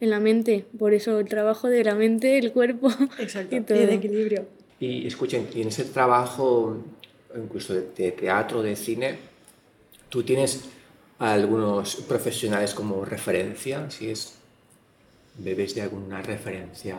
en 0.00 0.10
la 0.10 0.20
mente. 0.20 0.64
Por 0.78 0.94
eso 0.94 1.18
el 1.18 1.28
trabajo 1.28 1.68
de 1.68 1.82
la 1.82 1.96
mente, 1.96 2.38
el 2.38 2.52
cuerpo 2.52 2.88
Exacto, 3.18 3.56
y 3.56 3.58
y 3.58 3.62
todo. 3.62 3.78
el 3.78 3.90
equilibrio. 3.90 4.46
Y 4.78 5.06
escuchen, 5.08 5.48
y 5.54 5.62
en 5.62 5.68
ese 5.68 5.84
trabajo, 5.86 6.76
incluso 7.36 7.74
de, 7.74 7.88
de 7.96 8.12
teatro, 8.12 8.62
de 8.62 8.76
cine, 8.76 9.18
¿tú 10.08 10.22
tienes 10.22 10.60
a 11.20 11.34
algunos 11.34 11.96
profesionales 11.96 12.74
como 12.74 13.04
referencia? 13.04 13.88
Si 13.90 14.10
es, 14.10 14.34
¿Bebes 15.38 15.74
de 15.74 15.82
alguna 15.82 16.20
referencia? 16.22 16.96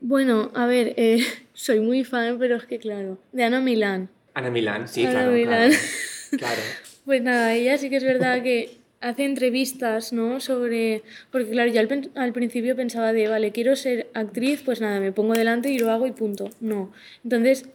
Bueno, 0.00 0.50
a 0.54 0.66
ver, 0.66 0.94
eh, 0.96 1.24
soy 1.54 1.80
muy 1.80 2.04
fan, 2.04 2.38
pero 2.38 2.56
es 2.56 2.64
que 2.64 2.78
claro, 2.78 3.18
de 3.32 3.44
Ana 3.44 3.60
Milán. 3.60 4.08
Ana 4.34 4.50
Milán, 4.50 4.86
sí, 4.86 5.04
Ana 5.04 5.12
claro, 5.12 5.32
Milán. 5.32 5.70
claro. 5.70 5.82
Claro. 6.36 6.62
Pues 7.04 7.22
nada, 7.22 7.54
ella 7.54 7.78
sí 7.78 7.90
que 7.90 7.96
es 7.96 8.02
verdad 8.02 8.42
que 8.42 8.78
hace 9.00 9.24
entrevistas, 9.24 10.12
¿no? 10.12 10.40
Sobre. 10.40 11.04
Porque 11.30 11.50
claro, 11.50 11.70
yo 11.70 11.78
al, 11.78 12.10
al 12.16 12.32
principio 12.32 12.74
pensaba 12.74 13.12
de, 13.12 13.28
vale, 13.28 13.52
quiero 13.52 13.76
ser 13.76 14.08
actriz, 14.14 14.62
pues 14.64 14.80
nada, 14.80 14.98
me 14.98 15.12
pongo 15.12 15.34
delante 15.34 15.70
y 15.70 15.78
lo 15.78 15.92
hago 15.92 16.08
y 16.08 16.12
punto. 16.12 16.50
No. 16.60 16.90
Entonces, 17.22 17.68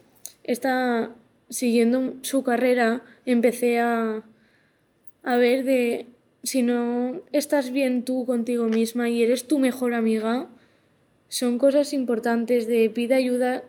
esta, 0.44 1.10
siguiendo 1.48 2.16
su 2.20 2.42
carrera, 2.42 3.02
empecé 3.24 3.80
a, 3.80 4.22
a 5.22 5.36
ver 5.36 5.64
de. 5.64 6.06
Si 6.42 6.62
no 6.62 7.20
estás 7.32 7.70
bien 7.70 8.02
tú 8.02 8.24
contigo 8.24 8.64
misma 8.64 9.10
y 9.10 9.22
eres 9.22 9.46
tu 9.46 9.58
mejor 9.58 9.92
amiga, 9.92 10.48
son 11.28 11.58
cosas 11.58 11.92
importantes 11.92 12.66
de 12.66 12.88
pide 12.88 13.14
ayuda 13.14 13.62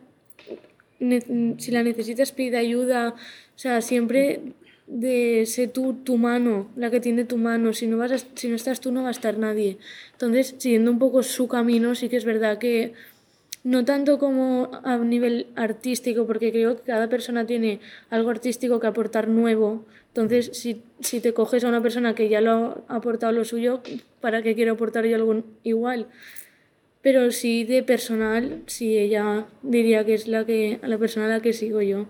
si 1.58 1.72
la 1.72 1.84
necesitas 1.84 2.32
pide 2.32 2.58
ayuda, 2.58 3.16
o 3.56 3.60
sea, 3.60 3.82
siempre 3.82 4.54
de 4.88 5.46
ser 5.46 5.70
tú 5.70 5.94
tu 6.04 6.18
mano, 6.18 6.70
la 6.76 6.92
que 6.92 7.00
tiene 7.00 7.24
tu 7.26 7.38
mano, 7.38 7.74
si 7.74 7.88
no, 7.88 7.98
vas 7.98 8.28
si 8.36 8.50
no 8.50 8.56
estás 8.56 8.82
tú 8.82 8.92
no 8.92 9.04
va 9.04 9.08
a 9.08 9.12
estar 9.12 9.38
nadie. 9.38 9.78
Entonces, 10.12 10.56
siguiendo 10.58 10.92
un 10.92 11.00
poco 11.00 11.24
su 11.24 11.48
camino, 11.48 11.96
sí 11.96 12.10
que 12.10 12.18
es 12.18 12.26
verdad 12.26 12.58
que 12.60 12.94
no 13.64 13.86
tanto 13.86 14.18
como 14.18 14.72
a 14.84 14.98
nivel 14.98 15.48
artístico, 15.56 16.26
porque 16.26 16.52
creo 16.52 16.78
que 16.78 16.84
cada 16.84 17.10
persona 17.10 17.46
tiene 17.46 17.80
algo 18.10 18.30
artístico 18.30 18.80
que 18.80 18.88
aportar 18.88 19.28
nuevo. 19.28 19.86
Entonces, 20.08 20.52
si, 20.54 20.82
si 21.00 21.22
te 21.22 21.34
coges 21.34 21.64
a 21.64 21.68
una 21.68 21.82
persona 21.82 22.16
que 22.16 22.28
ya 22.28 22.42
lo 22.42 22.84
ha 22.88 22.96
aportado 22.96 23.32
lo 23.32 23.46
suyo, 23.46 23.82
¿para 24.20 24.42
qué 24.42 24.56
quiero 24.56 24.74
aportar 24.74 25.06
yo 25.06 25.16
algo 25.16 25.44
igual? 25.64 26.08
Pero 27.02 27.32
sí 27.32 27.64
de 27.64 27.84
personal, 27.84 28.64
sí 28.66 28.98
ella 28.98 29.46
diría 29.62 30.06
que 30.06 30.16
es 30.16 30.28
la 30.28 30.46
que 30.46 30.80
a 30.82 30.88
la 30.88 30.98
persona 30.98 31.28
a 31.28 31.30
la 31.30 31.42
que 31.42 31.54
sigo 31.54 31.82
yo. 31.82 32.08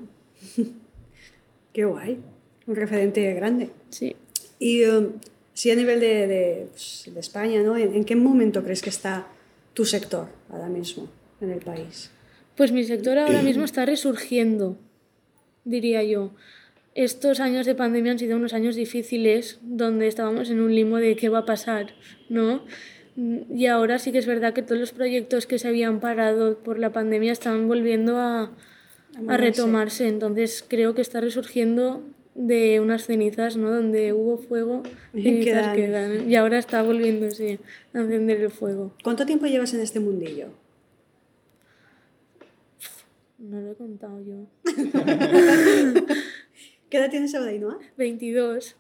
Qué 1.74 1.86
guay. 1.86 2.20
Un 2.68 2.76
referente 2.76 3.34
grande. 3.34 3.70
Sí. 3.90 4.16
Y 4.60 4.84
um, 4.86 5.14
sí, 5.54 5.72
a 5.72 5.76
nivel 5.76 6.02
de, 6.02 6.28
de, 6.28 6.68
pues, 6.72 7.10
de 7.14 7.20
España, 7.20 7.62
¿no? 7.64 7.78
¿En, 7.78 7.96
en 7.96 8.04
qué 8.04 8.18
momento 8.18 8.62
crees 8.64 8.82
que 8.82 8.90
está 8.90 9.28
tu 9.74 9.86
sector 9.86 10.28
ahora 10.50 10.68
mismo 10.68 11.08
en 11.42 11.52
el 11.52 11.60
país? 11.60 12.12
Pues 12.56 12.72
mi 12.72 12.84
sector 12.84 13.18
ahora 13.18 13.42
mismo 13.42 13.64
está 13.64 13.86
resurgiendo, 13.86 14.78
diría 15.64 16.04
yo. 16.04 16.32
Estos 16.94 17.40
años 17.40 17.66
de 17.66 17.74
pandemia 17.74 18.12
han 18.12 18.20
sido 18.20 18.36
unos 18.36 18.54
años 18.54 18.76
difíciles 18.76 19.60
donde 19.62 20.08
estábamos 20.08 20.50
en 20.50 20.60
un 20.60 20.76
limbo 20.76 20.98
de 20.98 21.16
qué 21.16 21.30
va 21.30 21.40
a 21.40 21.46
pasar, 21.46 21.94
¿no? 22.30 22.66
Y 23.16 23.68
ahora 23.68 24.00
sí 24.00 24.12
que 24.12 24.18
es 24.18 24.26
verdad 24.26 24.54
que 24.54 24.62
todos 24.62 24.80
los 24.80 24.92
proyectos 24.92 25.46
que 25.46 25.60
se 25.60 25.68
habían 25.68 26.00
parado 26.00 26.58
por 26.60 26.80
la 26.80 26.92
pandemia 26.92 27.32
están 27.32 27.68
volviendo 27.68 28.18
a, 28.18 28.52
retomarse. 29.28 30.08
Entonces 30.08 30.64
creo 30.68 30.96
que 30.96 31.02
está 31.02 31.20
resurgiendo 31.20 32.04
de 32.36 32.80
unas 32.80 33.06
cenizas, 33.06 33.58
¿no? 33.58 33.70
Donde 33.72 34.14
hubo 34.14 34.38
fuego, 34.38 34.84
cenizas 35.14 35.74
Quedan. 35.74 35.76
quedan. 35.76 36.30
Y 36.32 36.36
ahora 36.36 36.58
está 36.58 36.82
volviéndose 36.82 37.60
a 37.94 38.00
encender 38.00 38.42
el 38.42 38.52
fuego. 38.52 38.94
¿Cuánto 39.04 39.26
tiempo 39.26 39.46
llevas 39.48 39.74
en 39.74 39.82
este 39.82 40.00
mundillo? 40.00 40.61
No 43.42 43.60
lo 43.60 43.72
he 43.72 43.76
contado 43.76 44.22
yo. 44.22 44.46
¿Qué 46.90 46.98
edad 46.98 47.10
tienes 47.10 47.34
ahora, 47.36 47.52
Ainhoa? 47.52 47.80
22. 47.98 48.76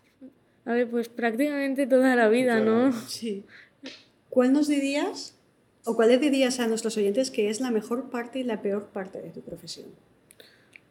A 0.65 0.74
ver, 0.74 0.88
pues 0.89 1.10
prácticamente 1.10 1.88
toda 1.88 2.15
la 2.15 2.30
vida, 2.30 2.60
¿no? 2.60 2.91
Sí. 3.08 3.44
¿Cuál 4.30 4.53
nos 4.53 4.68
dirías, 4.68 5.36
o 5.86 5.96
cuál 5.96 6.10
le 6.10 6.18
dirías 6.20 6.60
a 6.60 6.68
nuestros 6.68 6.96
oyentes 6.98 7.32
que 7.32 7.50
es 7.50 7.60
la 7.62 7.72
mejor 7.72 8.10
parte 8.10 8.39
y 8.39 8.44
la 8.44 8.62
peor 8.62 8.88
parte 8.89 9.20
de 9.22 9.30
tu 9.30 9.41
profesión? 9.41 9.88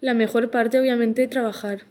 La 0.00 0.14
mejor 0.14 0.50
parte, 0.50 0.80
obviamente, 0.80 1.28
trabajar. 1.28 1.82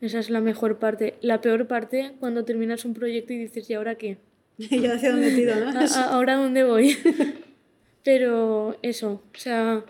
Esa 0.00 0.18
es 0.20 0.30
la 0.30 0.40
mejor 0.40 0.78
parte. 0.78 1.14
La 1.20 1.40
peor 1.40 1.66
parte, 1.66 2.12
cuando 2.20 2.44
terminas 2.44 2.84
un 2.84 2.94
proyecto 2.94 3.32
y 3.32 3.38
dices, 3.38 3.68
¿y 3.68 3.74
ahora 3.74 3.96
qué? 3.96 4.16
¿Y 4.58 4.86
hacia 4.86 5.10
dónde 5.12 5.32
tiro, 5.34 5.54
no? 5.56 5.78
¿A- 5.78 5.84
a- 5.84 6.04
¿Ahora 6.14 6.36
dónde 6.36 6.64
voy? 6.64 6.96
Pero 8.04 8.76
eso, 8.82 9.22
o 9.34 9.38
sea, 9.38 9.84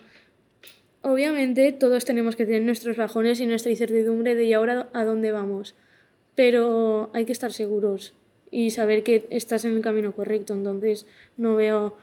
obviamente 1.03 1.73
todos 1.73 2.05
tenemos 2.05 2.37
que 2.37 2.47
tener 2.47 2.63
nuestros 2.63 2.97
bajones 2.97 3.41
y 3.41 3.47
nuestra 3.47 3.71
incertidumbre 3.71 4.35
de 4.35 4.45
¿y 4.45 4.53
ahora 4.53 4.89
a 4.93 5.05
dónde 5.05 5.33
vamos? 5.33 5.75
Pero 6.35 7.11
hay 7.13 7.25
que 7.25 7.33
estar 7.33 7.53
seguros 7.53 8.15
y 8.51 8.71
saber 8.71 9.03
que 9.03 9.27
estás 9.31 9.65
en 9.65 9.77
el 9.77 9.83
camino 9.83 10.13
correcto. 10.13 10.55
Entonces, 10.55 11.07
no 11.37 11.57
veo 11.57 11.97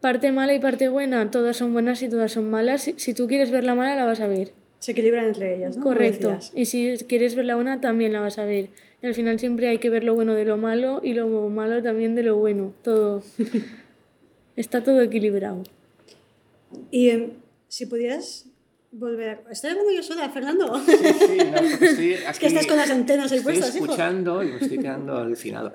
parte 0.00 0.32
mala 0.32 0.54
y 0.54 0.60
parte 0.60 0.88
buena. 0.88 1.30
Todas 1.30 1.56
son 1.56 1.72
buenas 1.72 2.02
y 2.02 2.08
todas 2.08 2.32
son 2.32 2.50
malas. 2.50 2.82
Si, 2.82 2.94
si 2.98 3.14
tú 3.14 3.26
quieres 3.26 3.50
ver 3.50 3.64
la 3.64 3.74
mala, 3.74 3.96
la 3.96 4.04
vas 4.04 4.20
a 4.20 4.26
ver. 4.26 4.52
Se 4.78 4.92
equilibran 4.92 5.24
entre 5.24 5.56
ellas, 5.56 5.76
¿no? 5.76 5.82
Correcto. 5.82 6.38
Y 6.54 6.66
si 6.66 6.96
quieres 7.08 7.34
ver 7.34 7.46
la 7.46 7.54
buena, 7.54 7.80
también 7.80 8.12
la 8.12 8.20
vas 8.20 8.38
a 8.38 8.44
ver. 8.44 8.68
Y 9.02 9.06
al 9.06 9.14
final 9.14 9.38
siempre 9.38 9.68
hay 9.68 9.78
que 9.78 9.88
ver 9.88 10.04
lo 10.04 10.14
bueno 10.14 10.34
de 10.34 10.44
lo 10.44 10.56
malo 10.56 11.00
y 11.02 11.14
lo 11.14 11.26
malo 11.48 11.82
también 11.82 12.14
de 12.14 12.22
lo 12.22 12.36
bueno. 12.36 12.74
Todo. 12.82 13.22
Está 14.56 14.84
todo 14.84 15.00
equilibrado. 15.00 15.62
Y 16.90 17.10
si 17.68 17.86
pudieras 17.86 18.46
volver... 18.92 19.42
¿Estoy 19.50 19.70
hablando 19.70 19.92
yo 19.92 20.02
sola, 20.02 20.28
Fernando? 20.30 20.78
Sí, 20.84 20.92
sí, 20.96 21.38
no, 21.50 21.56
estoy 21.58 22.12
Es 22.30 22.38
que 22.38 22.46
estás 22.46 22.66
con 22.66 22.76
las 22.76 22.90
antenas 22.90 23.30
ahí 23.32 23.38
Estoy 23.38 23.54
puestas, 23.54 23.74
hijo. 23.76 23.84
escuchando 23.86 24.42
y 24.42 24.48
me 24.48 24.56
estoy 24.58 24.78
quedando 24.78 25.16
alucinado. 25.16 25.74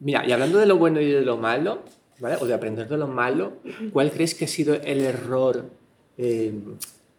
Mira, 0.00 0.26
y 0.26 0.32
hablando 0.32 0.58
de 0.58 0.66
lo 0.66 0.78
bueno 0.78 1.00
y 1.00 1.10
de 1.10 1.20
lo 1.22 1.36
malo, 1.36 1.82
¿vale? 2.20 2.36
o 2.40 2.46
de 2.46 2.54
aprender 2.54 2.88
de 2.88 2.96
lo 2.96 3.06
malo, 3.08 3.58
¿cuál 3.92 4.10
crees 4.10 4.34
que 4.34 4.46
ha 4.46 4.48
sido 4.48 4.74
el 4.74 5.00
error 5.02 5.66
eh, 6.18 6.52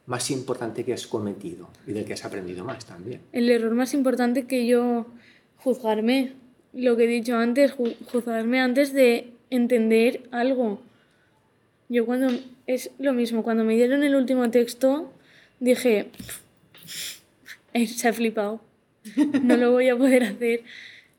más 0.07 0.29
importante 0.31 0.83
que 0.83 0.93
has 0.93 1.05
cometido 1.07 1.69
y 1.87 1.93
del 1.93 2.05
que 2.05 2.13
has 2.13 2.25
aprendido 2.25 2.63
más 2.65 2.85
también? 2.85 3.21
El 3.31 3.49
error 3.49 3.73
más 3.75 3.93
importante 3.93 4.45
que 4.47 4.65
yo 4.65 5.05
juzgarme, 5.57 6.33
lo 6.73 6.97
que 6.97 7.05
he 7.05 7.07
dicho 7.07 7.37
antes, 7.37 7.75
ju- 7.77 7.95
juzgarme 8.11 8.59
antes 8.61 8.93
de 8.93 9.31
entender 9.49 10.23
algo. 10.31 10.81
Yo 11.87 12.05
cuando 12.05 12.27
es 12.67 12.91
lo 12.99 13.13
mismo, 13.13 13.43
cuando 13.43 13.63
me 13.63 13.75
dieron 13.75 14.03
el 14.03 14.15
último 14.15 14.49
texto, 14.51 15.11
dije, 15.59 16.09
"Eh, 17.73 17.87
se 17.87 18.07
ha 18.07 18.13
flipado, 18.13 18.61
no 19.43 19.57
lo 19.57 19.71
voy 19.71 19.89
a 19.89 19.97
poder 19.97 20.23
hacer. 20.23 20.61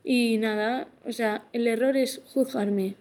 Y 0.03 0.37
nada, 0.37 0.87
o 1.05 1.11
sea, 1.11 1.43
el 1.53 1.67
error 1.67 1.97
es 1.97 2.21
juzgarme, 2.33 2.95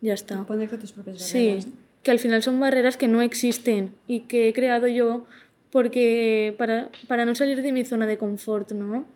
ya 0.00 0.14
está. 0.14 0.44
Ponerte 0.44 0.76
tus 0.78 0.92
propias 0.92 1.22
Sí, 1.22 1.46
barreras, 1.48 1.66
¿no? 1.66 1.72
que 2.02 2.10
al 2.10 2.18
final 2.18 2.42
son 2.42 2.60
barreras 2.60 2.96
que 2.96 3.08
no 3.08 3.22
existen 3.22 3.94
y 4.06 4.20
que 4.20 4.48
he 4.48 4.52
creado 4.52 4.86
yo 4.86 5.26
porque 5.70 6.54
para, 6.58 6.90
para 7.06 7.24
no 7.24 7.34
salir 7.34 7.62
de 7.62 7.72
mi 7.72 7.84
zona 7.84 8.06
de 8.06 8.18
confort, 8.18 8.72
¿no? 8.72 9.06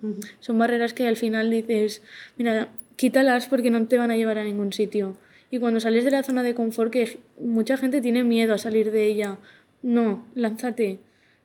Son 0.40 0.56
barreras 0.58 0.94
que 0.94 1.06
al 1.08 1.16
final 1.16 1.50
dices, 1.50 2.00
mira, 2.36 2.68
quítalas 2.96 3.46
porque 3.46 3.70
no 3.70 3.86
te 3.88 3.98
van 3.98 4.10
a 4.10 4.16
llevar 4.16 4.38
a 4.38 4.44
ningún 4.44 4.72
sitio. 4.72 5.16
Y 5.54 5.60
cuando 5.60 5.78
sales 5.78 6.04
de 6.04 6.10
la 6.10 6.24
zona 6.24 6.42
de 6.42 6.52
confort, 6.52 6.90
que 6.92 7.18
mucha 7.38 7.76
gente 7.76 8.00
tiene 8.00 8.24
miedo 8.24 8.54
a 8.54 8.58
salir 8.58 8.90
de 8.90 9.06
ella, 9.06 9.38
no, 9.82 10.26
lánzate, 10.34 10.98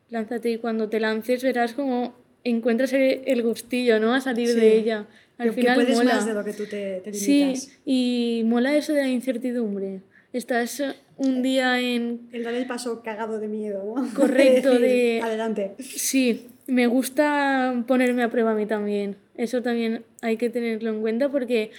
lánzate 0.09 0.49
y 0.49 0.57
cuando 0.57 0.89
te 0.89 0.99
lances 0.99 1.43
verás 1.43 1.73
como 1.73 2.15
encuentras 2.43 2.91
el, 2.93 3.21
el 3.27 3.43
gustillo, 3.43 3.99
¿no? 3.99 4.15
A 4.15 4.19
salir 4.19 4.47
Sí. 4.47 4.59
de 4.59 4.77
ella. 4.79 5.05
Al 5.37 5.49
Que- 5.49 5.55
que 5.55 5.61
final 5.61 5.75
puedes 5.75 5.95
mola. 5.95 6.15
más 6.15 6.25
de 6.25 6.33
lo 6.33 6.43
que 6.43 6.53
tú 6.53 6.65
te, 6.65 7.01
te 7.03 7.13
Sí, 7.13 7.39
limitas. 7.39 7.71
y 7.85 8.41
mola 8.47 8.75
eso 8.75 8.93
de 8.93 9.01
la 9.03 9.09
incertidumbre. 9.09 10.01
Estás 10.33 10.79
eh, 10.79 10.95
un 11.17 11.43
día 11.43 11.79
en... 11.79 12.21
El 12.31 12.41
dar 12.43 12.55
el 12.55 12.65
paso 12.65 13.03
cagado 13.03 13.39
de 13.39 13.47
miedo, 13.47 13.93
¿no? 13.95 14.11
Correcto, 14.15 14.71
Decir, 14.71 14.81
de- 14.87 15.21
Adelante. 15.21 15.75
Sí, 15.77 16.47
me 16.65 16.87
gusta 16.87 17.83
ponerme 17.85 18.23
a 18.23 18.29
prueba 18.31 18.53
a 18.53 18.55
mí 18.55 18.65
también. 18.65 19.17
Eso 19.37 19.61
también 19.61 20.03
hay 20.23 20.37
que 20.37 20.49
tenerlo 20.49 20.89
en 20.89 21.01
cuenta 21.01 21.29
porque, 21.29 21.69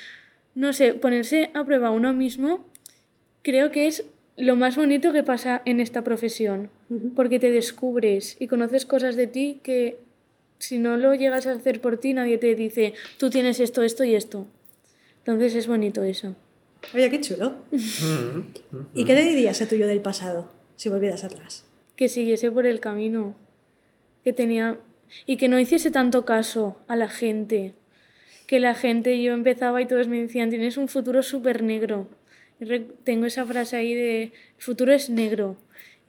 no 0.54 0.72
sé, 0.72 0.94
ponerse 0.94 1.50
a 1.54 1.64
prueba 1.64 1.90
uno 1.90 2.12
mismo 2.12 2.64
creo 3.42 3.70
que 3.70 3.86
es 3.86 4.04
lo 4.36 4.56
más 4.56 4.76
bonito 4.76 5.12
que 5.12 5.22
pasa 5.22 5.62
en 5.64 5.80
esta 5.80 6.02
profesión. 6.02 6.70
Porque 7.14 7.38
te 7.38 7.50
descubres 7.50 8.36
y 8.40 8.48
conoces 8.48 8.84
cosas 8.84 9.16
de 9.16 9.26
ti 9.26 9.60
que 9.62 9.98
si 10.58 10.78
no 10.78 10.96
lo 10.96 11.14
llegas 11.14 11.46
a 11.46 11.52
hacer 11.52 11.80
por 11.80 11.98
ti, 11.98 12.14
nadie 12.14 12.38
te 12.38 12.54
dice, 12.54 12.94
tú 13.18 13.30
tienes 13.30 13.60
esto, 13.60 13.82
esto 13.82 14.04
y 14.04 14.14
esto. 14.14 14.46
Entonces 15.18 15.54
es 15.54 15.66
bonito 15.66 16.02
eso. 16.02 16.34
Oye, 16.94 17.10
qué 17.10 17.20
chulo. 17.20 17.56
¿Y 18.94 19.04
qué 19.04 19.14
le 19.14 19.24
dirías 19.24 19.60
a 19.62 19.68
tu 19.68 19.76
yo 19.76 19.86
del 19.86 20.00
pasado 20.00 20.50
si 20.76 20.88
volvieras 20.88 21.24
atrás? 21.24 21.64
que 22.00 22.08
siguiese 22.08 22.50
por 22.50 22.64
el 22.64 22.80
camino 22.80 23.34
que 24.24 24.32
tenía 24.32 24.78
y 25.26 25.36
que 25.36 25.48
no 25.48 25.60
hiciese 25.60 25.90
tanto 25.90 26.24
caso 26.24 26.78
a 26.88 26.96
la 26.96 27.10
gente. 27.10 27.74
Que 28.50 28.58
la 28.58 28.74
gente, 28.74 29.22
yo 29.22 29.32
empezaba 29.32 29.80
y 29.80 29.86
todos 29.86 30.08
me 30.08 30.20
decían, 30.20 30.50
tienes 30.50 30.76
un 30.76 30.88
futuro 30.88 31.22
súper 31.22 31.62
negro. 31.62 32.08
Tengo 33.04 33.26
esa 33.26 33.46
frase 33.46 33.76
ahí 33.76 33.94
de, 33.94 34.22
el 34.24 34.32
futuro 34.58 34.92
es 34.92 35.08
negro. 35.08 35.56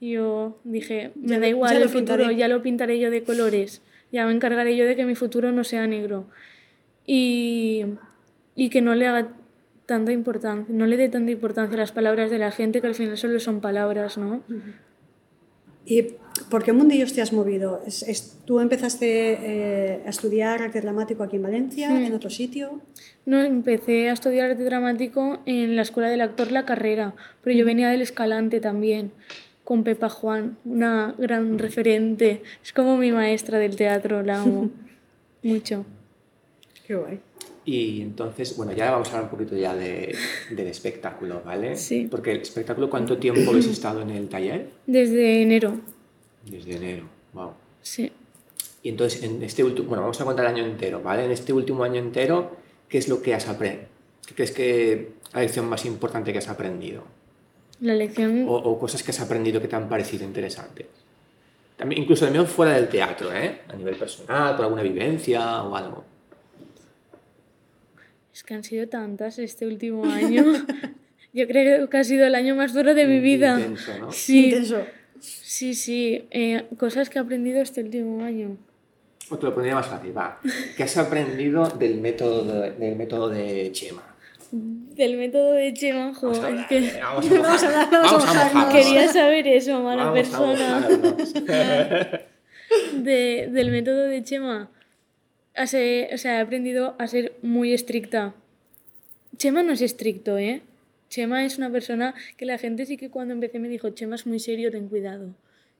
Y 0.00 0.14
yo 0.14 0.58
dije, 0.64 1.12
me 1.14 1.38
da 1.38 1.46
igual 1.46 1.76
el 1.76 1.88
futuro, 1.88 2.32
ya 2.32 2.48
lo 2.48 2.60
pintaré 2.60 2.98
yo 2.98 3.12
de 3.12 3.22
colores. 3.22 3.80
Ya 4.10 4.26
me 4.26 4.32
encargaré 4.32 4.76
yo 4.76 4.86
de 4.86 4.96
que 4.96 5.04
mi 5.04 5.14
futuro 5.14 5.52
no 5.52 5.62
sea 5.62 5.86
negro. 5.86 6.26
Y, 7.06 7.84
y 8.56 8.70
que 8.70 8.82
no 8.82 8.96
le 8.96 9.06
haga 9.06 9.28
tanta 9.86 10.10
importancia, 10.10 10.66
no 10.68 10.86
le 10.86 10.96
dé 10.96 11.08
tanta 11.08 11.30
importancia 11.30 11.76
a 11.76 11.78
las 11.78 11.92
palabras 11.92 12.28
de 12.32 12.38
la 12.38 12.50
gente 12.50 12.80
que 12.80 12.88
al 12.88 12.96
final 12.96 13.16
solo 13.18 13.38
son 13.38 13.60
palabras, 13.60 14.18
¿no? 14.18 14.42
¿Y 15.86 16.16
por 16.50 16.64
qué 16.64 16.72
mundillos 16.72 17.12
te 17.12 17.22
has 17.22 17.32
movido? 17.32 17.82
¿Es, 17.86 18.38
tú 18.44 18.60
empezaste 18.60 19.06
eh, 19.32 20.02
a 20.06 20.10
estudiar 20.10 20.62
arte 20.62 20.80
dramático 20.80 21.22
aquí 21.22 21.36
en 21.36 21.42
Valencia, 21.42 21.90
mm. 21.90 22.04
en 22.04 22.14
otro 22.14 22.30
sitio? 22.30 22.80
No, 23.24 23.42
empecé 23.42 24.10
a 24.10 24.12
estudiar 24.12 24.50
arte 24.50 24.64
dramático 24.64 25.40
en 25.46 25.76
la 25.76 25.82
Escuela 25.82 26.08
del 26.08 26.20
Actor 26.20 26.52
La 26.52 26.64
Carrera, 26.64 27.14
pero 27.42 27.56
yo 27.56 27.64
venía 27.64 27.88
del 27.88 28.02
Escalante 28.02 28.60
también, 28.60 29.12
con 29.64 29.84
Pepa 29.84 30.08
Juan, 30.08 30.58
una 30.64 31.14
gran 31.18 31.58
referente. 31.58 32.42
Es 32.64 32.72
como 32.72 32.96
mi 32.96 33.12
maestra 33.12 33.58
del 33.58 33.76
teatro, 33.76 34.22
la 34.22 34.42
amo 34.42 34.70
mucho. 35.42 35.84
Qué 36.86 36.96
guay. 36.96 37.20
Y 37.64 38.00
entonces, 38.00 38.56
bueno, 38.56 38.72
ya 38.72 38.90
vamos 38.90 39.08
a 39.08 39.12
hablar 39.12 39.24
un 39.24 39.38
poquito 39.38 39.56
ya 39.56 39.74
de, 39.74 40.14
del 40.50 40.66
espectáculo, 40.66 41.42
¿vale? 41.44 41.76
Sí. 41.76 42.08
Porque 42.10 42.32
el 42.32 42.40
espectáculo, 42.40 42.90
¿cuánto 42.90 43.18
tiempo 43.18 43.50
habéis 43.50 43.66
estado 43.68 44.02
en 44.02 44.10
el 44.10 44.28
taller? 44.28 44.68
Desde 44.86 45.42
enero. 45.42 45.80
Desde 46.46 46.76
enero, 46.76 47.04
wow. 47.32 47.52
Sí. 47.82 48.12
Y 48.82 48.88
entonces, 48.88 49.22
en 49.22 49.42
este 49.42 49.62
último, 49.62 49.88
bueno, 49.88 50.02
vamos 50.02 50.20
a 50.20 50.24
contar 50.24 50.46
el 50.46 50.54
año 50.54 50.64
entero, 50.64 51.00
¿vale? 51.00 51.24
En 51.24 51.30
este 51.30 51.52
último 51.52 51.84
año 51.84 52.00
entero, 52.00 52.56
¿qué 52.88 52.98
es 52.98 53.08
lo 53.08 53.22
que 53.22 53.34
has 53.34 53.48
aprendido? 53.48 53.86
¿Qué 54.26 54.34
crees 54.34 54.50
que 54.52 55.12
la 55.32 55.40
lección 55.40 55.66
más 55.66 55.84
importante 55.84 56.32
que 56.32 56.38
has 56.38 56.48
aprendido? 56.48 57.04
La 57.80 57.94
lección... 57.94 58.46
O, 58.48 58.54
o 58.54 58.78
cosas 58.78 59.02
que 59.02 59.10
has 59.10 59.20
aprendido 59.20 59.60
que 59.60 59.68
te 59.68 59.76
han 59.76 59.88
parecido 59.88 60.24
interesantes. 60.24 60.86
También, 61.76 62.02
incluso 62.02 62.24
también 62.24 62.46
fuera 62.46 62.74
del 62.74 62.88
teatro, 62.88 63.32
¿eh? 63.34 63.60
A 63.68 63.74
nivel 63.74 63.96
personal, 63.96 64.54
por 64.56 64.64
alguna 64.64 64.82
vivencia 64.82 65.62
o 65.62 65.74
algo. 65.74 66.04
Es 68.32 68.42
que 68.42 68.54
han 68.54 68.64
sido 68.64 68.88
tantas 68.88 69.38
este 69.38 69.66
último 69.66 70.04
año. 70.06 70.44
Yo 71.32 71.46
creo 71.46 71.88
que 71.88 71.96
ha 71.96 72.04
sido 72.04 72.26
el 72.26 72.34
año 72.34 72.54
más 72.54 72.74
duro 72.74 72.94
de 72.94 73.06
mi 73.06 73.20
vida. 73.20 73.58
Intenso, 73.58 73.98
¿no? 73.98 74.12
Sí, 74.12 74.46
Intenso. 74.46 74.84
Sí, 75.22 75.74
sí. 75.74 76.26
Eh, 76.30 76.64
cosas 76.78 77.08
que 77.10 77.18
he 77.18 77.22
aprendido 77.22 77.60
este 77.62 77.82
último 77.82 78.22
año. 78.24 78.56
O 79.30 79.38
te 79.38 79.46
lo 79.46 79.54
pondría 79.54 79.74
más 79.76 79.86
fácil, 79.86 80.16
va. 80.16 80.40
¿Qué 80.76 80.82
has 80.82 80.96
aprendido 80.98 81.68
del 81.70 82.00
método 82.00 82.44
de, 82.44 82.72
del 82.72 82.96
método 82.96 83.28
de 83.28 83.70
Chema? 83.72 84.02
Del 84.50 85.16
método 85.16 85.52
de 85.52 85.72
Chema, 85.72 86.12
jo, 86.12 86.28
Vamos 86.30 86.44
a 86.44 86.50
es 86.50 86.66
que 86.66 86.78
eh, 86.78 87.00
vamos 87.02 87.30
a 87.30 87.34
Vamos 87.40 87.62
a 87.62 87.88
vamos 87.90 88.24
a 88.24 88.28
mojarnos. 88.28 88.74
quería 88.74 89.08
saber 89.12 89.46
eso, 89.46 89.80
mala 89.82 90.04
Vamos 90.04 90.18
persona. 90.18 90.88
De- 93.02 93.48
del 93.50 93.70
método 93.70 94.02
de 94.04 94.22
Chema. 94.22 94.70
o 95.56 95.66
sea, 95.66 96.38
he 96.38 96.40
aprendido 96.40 96.94
a 96.98 97.06
ser 97.06 97.34
muy 97.42 97.72
estricta. 97.72 98.34
Chema 99.38 99.62
no 99.62 99.72
es 99.72 99.80
estricto, 99.80 100.36
¿eh? 100.38 100.62
Chema 101.12 101.44
es 101.44 101.58
una 101.58 101.70
persona 101.70 102.14
que 102.38 102.46
la 102.46 102.56
gente 102.56 102.86
sí 102.86 102.96
que 102.96 103.10
cuando 103.10 103.34
empecé 103.34 103.58
me 103.58 103.68
dijo, 103.68 103.90
Chema 103.90 104.14
es 104.14 104.26
muy 104.26 104.38
serio, 104.38 104.70
ten 104.70 104.88
cuidado. 104.88 105.34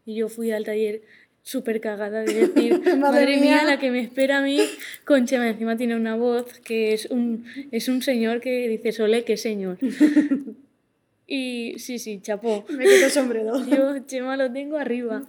Y 0.05 0.15
yo 0.15 0.29
fui 0.29 0.51
al 0.51 0.65
taller 0.65 1.01
súper 1.41 1.81
cagada 1.81 2.21
de 2.21 2.49
decir, 2.49 2.79
Madre 2.85 2.97
madre, 2.99 3.37
mía. 3.39 3.41
mía, 3.41 3.65
la 3.65 3.79
que 3.79 3.91
me 3.91 4.01
espera 4.01 4.39
a 4.39 4.43
mí 4.43 4.59
con 5.07 5.25
Chema. 5.25 5.49
Encima 5.49 5.75
tiene 5.79 5.97
una 5.97 6.17
voz 6.17 6.61
que 6.61 6.93
es 6.93 7.07
un, 7.07 7.47
es 7.71 7.89
un 7.89 8.03
señor 8.03 8.43
que 8.43 8.69
dice, 8.69 8.93
Sole, 8.93 9.25
qué 9.25 9.39
señor. 9.39 9.79
y 11.27 11.79
sí, 11.79 11.99
sí, 11.99 12.21
chapó. 12.21 12.67
Me 12.69 12.85
quito 12.85 13.07
el 13.07 13.11
sombrero. 13.11 13.67
Yo 13.71 14.01
Chema 14.01 14.37
lo 14.37 14.53
tengo 14.53 14.77
arriba. 14.77 15.23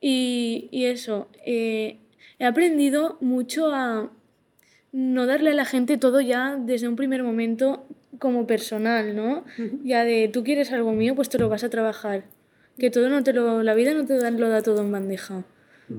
Y, 0.00 0.68
y 0.70 0.84
eso, 0.84 1.28
eh, 1.44 1.96
he 2.38 2.44
aprendido 2.44 3.18
mucho 3.20 3.74
a 3.74 4.12
no 4.92 5.26
darle 5.26 5.50
a 5.50 5.54
la 5.54 5.64
gente 5.64 5.98
todo 5.98 6.20
ya 6.20 6.56
desde 6.56 6.86
un 6.86 6.94
primer 6.94 7.24
momento 7.24 7.84
como 8.18 8.46
personal, 8.46 9.14
¿no? 9.16 9.44
Ya 9.84 10.04
de 10.04 10.28
tú 10.28 10.44
quieres 10.44 10.72
algo 10.72 10.92
mío, 10.92 11.14
pues 11.14 11.28
te 11.28 11.38
lo 11.38 11.48
vas 11.48 11.64
a 11.64 11.70
trabajar. 11.70 12.24
Que 12.78 12.90
todo 12.90 13.08
no 13.08 13.22
te 13.22 13.32
lo, 13.32 13.62
la 13.62 13.74
vida 13.74 13.94
no 13.94 14.04
te 14.04 14.16
da- 14.16 14.30
lo 14.30 14.48
da 14.48 14.62
todo 14.62 14.82
en 14.82 14.90
bandeja. 14.92 15.44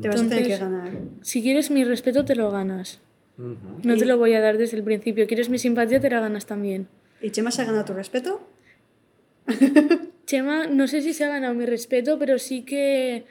Te 0.02 0.08
vas 0.10 0.22
a 0.22 0.28
tener 0.28 0.46
que 0.46 0.54
Entonces- 0.56 0.60
ganar. 0.60 0.92
Si 1.22 1.42
quieres 1.42 1.72
mi 1.72 1.84
respeto, 1.84 2.26
te 2.26 2.36
lo 2.36 2.52
ganas. 2.52 3.00
No 3.38 3.98
te 3.98 4.06
lo 4.06 4.18
voy 4.18 4.34
a 4.34 4.40
dar 4.42 4.58
desde 4.58 4.78
el 4.78 4.84
principio. 4.84 5.28
¿Quieres 5.28 5.50
mi 5.50 5.58
simpatía? 5.58 6.00
Te 6.00 6.10
la 6.10 6.20
ganas 6.22 6.46
también. 6.46 6.88
¿Y 7.22 7.32
Chema 7.32 7.52
se 7.52 7.62
ha 7.62 7.66
ganado 7.66 7.86
tu 7.86 7.94
respeto? 7.94 8.48
Chema, 10.26 10.68
no 10.68 10.88
sé 10.88 11.02
si 11.02 11.14
se 11.14 11.24
ha 11.24 11.30
ganado 11.30 11.54
mi 11.54 11.66
respeto, 11.66 12.18
pero 12.18 12.40
sí 12.40 12.64
que 12.64 13.26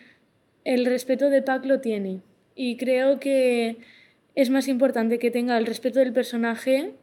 el 0.65 0.87
respeto 0.87 1.29
de 1.31 1.43
Pac 1.43 1.65
lo 1.65 1.81
tiene. 1.81 2.21
Y 2.55 2.77
creo 2.77 3.19
que 3.19 3.79
es 4.35 4.51
más 4.51 4.69
importante 4.69 5.19
que 5.19 5.31
tenga 5.31 5.59
el 5.59 5.67
respeto 5.67 5.99
del 5.99 6.13
personaje 6.13 6.95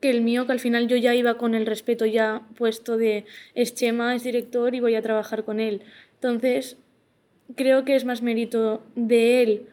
que 0.00 0.10
el 0.10 0.20
mío, 0.20 0.46
que 0.46 0.52
al 0.52 0.60
final 0.60 0.86
yo 0.86 0.96
ya 0.96 1.14
iba 1.14 1.38
con 1.38 1.54
el 1.54 1.66
respeto 1.66 2.06
ya 2.06 2.42
puesto 2.56 2.96
de 2.96 3.24
es 3.54 3.74
Chema, 3.74 4.14
es 4.14 4.22
director 4.22 4.74
y 4.74 4.80
voy 4.80 4.94
a 4.94 5.02
trabajar 5.02 5.44
con 5.44 5.60
él. 5.60 5.82
Entonces, 6.14 6.76
creo 7.54 7.84
que 7.84 7.96
es 7.96 8.04
más 8.04 8.22
mérito 8.22 8.82
de 8.94 9.42
él 9.42 9.66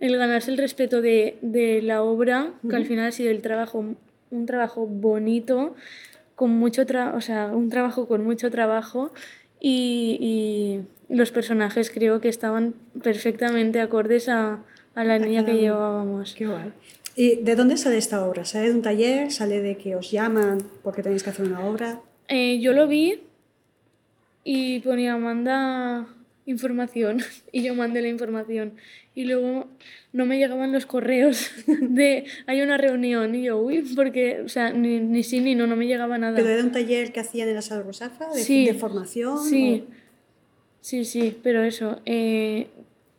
el 0.00 0.16
ganarse 0.16 0.50
el 0.50 0.58
respeto 0.58 1.00
de, 1.00 1.38
de 1.42 1.80
la 1.80 2.02
obra, 2.02 2.54
que 2.68 2.74
al 2.74 2.84
final 2.86 3.06
ha 3.06 3.12
sido 3.12 3.30
el 3.30 3.40
trabajo, 3.40 3.84
un 4.30 4.46
trabajo 4.46 4.86
bonito, 4.88 5.76
con 6.34 6.50
mucho 6.50 6.86
tra 6.86 7.14
o 7.14 7.20
sea, 7.20 7.46
un 7.54 7.68
trabajo 7.68 8.08
con 8.08 8.24
mucho 8.24 8.50
trabajo 8.50 9.12
y, 9.60 10.18
y 11.08 11.14
los 11.14 11.30
personajes 11.30 11.90
creo 11.90 12.20
que 12.20 12.28
estaban 12.28 12.74
perfectamente 13.00 13.80
acordes 13.80 14.28
a, 14.28 14.64
a 14.96 15.04
la 15.04 15.20
niña 15.20 15.44
que 15.44 15.54
llevábamos. 15.54 16.34
Qué 16.34 16.46
guay. 16.46 16.72
¿Y 17.14 17.36
de 17.36 17.54
dónde 17.56 17.76
sale 17.76 17.98
esta 17.98 18.24
obra? 18.24 18.44
¿Sale 18.44 18.68
de 18.68 18.74
un 18.74 18.82
taller? 18.82 19.30
¿Sale 19.30 19.60
de 19.60 19.76
que 19.76 19.96
os 19.96 20.10
llaman 20.10 20.62
porque 20.82 21.02
tenéis 21.02 21.22
que 21.22 21.30
hacer 21.30 21.46
una 21.46 21.64
obra? 21.66 22.00
Eh, 22.28 22.58
yo 22.60 22.72
lo 22.72 22.88
vi 22.88 23.20
y 24.44 24.80
ponía 24.80 25.16
manda 25.16 26.06
información 26.46 27.18
y 27.52 27.62
yo 27.62 27.74
mandé 27.74 28.02
la 28.02 28.08
información 28.08 28.72
y 29.14 29.24
luego 29.26 29.68
no 30.12 30.26
me 30.26 30.38
llegaban 30.38 30.72
los 30.72 30.86
correos 30.86 31.50
de 31.66 32.24
hay 32.46 32.62
una 32.62 32.78
reunión 32.78 33.34
y 33.34 33.44
yo 33.44 33.58
uy 33.60 33.82
porque 33.94 34.40
o 34.40 34.48
sea 34.48 34.72
ni, 34.72 34.98
ni 34.98 35.22
sí 35.22 35.40
ni 35.40 35.54
no 35.54 35.66
no 35.68 35.76
me 35.76 35.86
llegaba 35.86 36.18
nada 36.18 36.34
¿Pero 36.36 36.48
era 36.48 36.64
un 36.64 36.72
taller 36.72 37.12
que 37.12 37.20
hacían 37.20 37.48
en 37.48 37.54
la 37.54 37.62
sala 37.62 37.82
Rosafa? 37.82 38.28
¿De, 38.30 38.40
Sí. 38.40 38.64
de 38.66 38.74
formación? 38.74 39.38
sí 39.44 39.84
sí 40.80 41.04
sí 41.04 41.38
pero 41.42 41.62
eso 41.62 42.00
eh, 42.06 42.66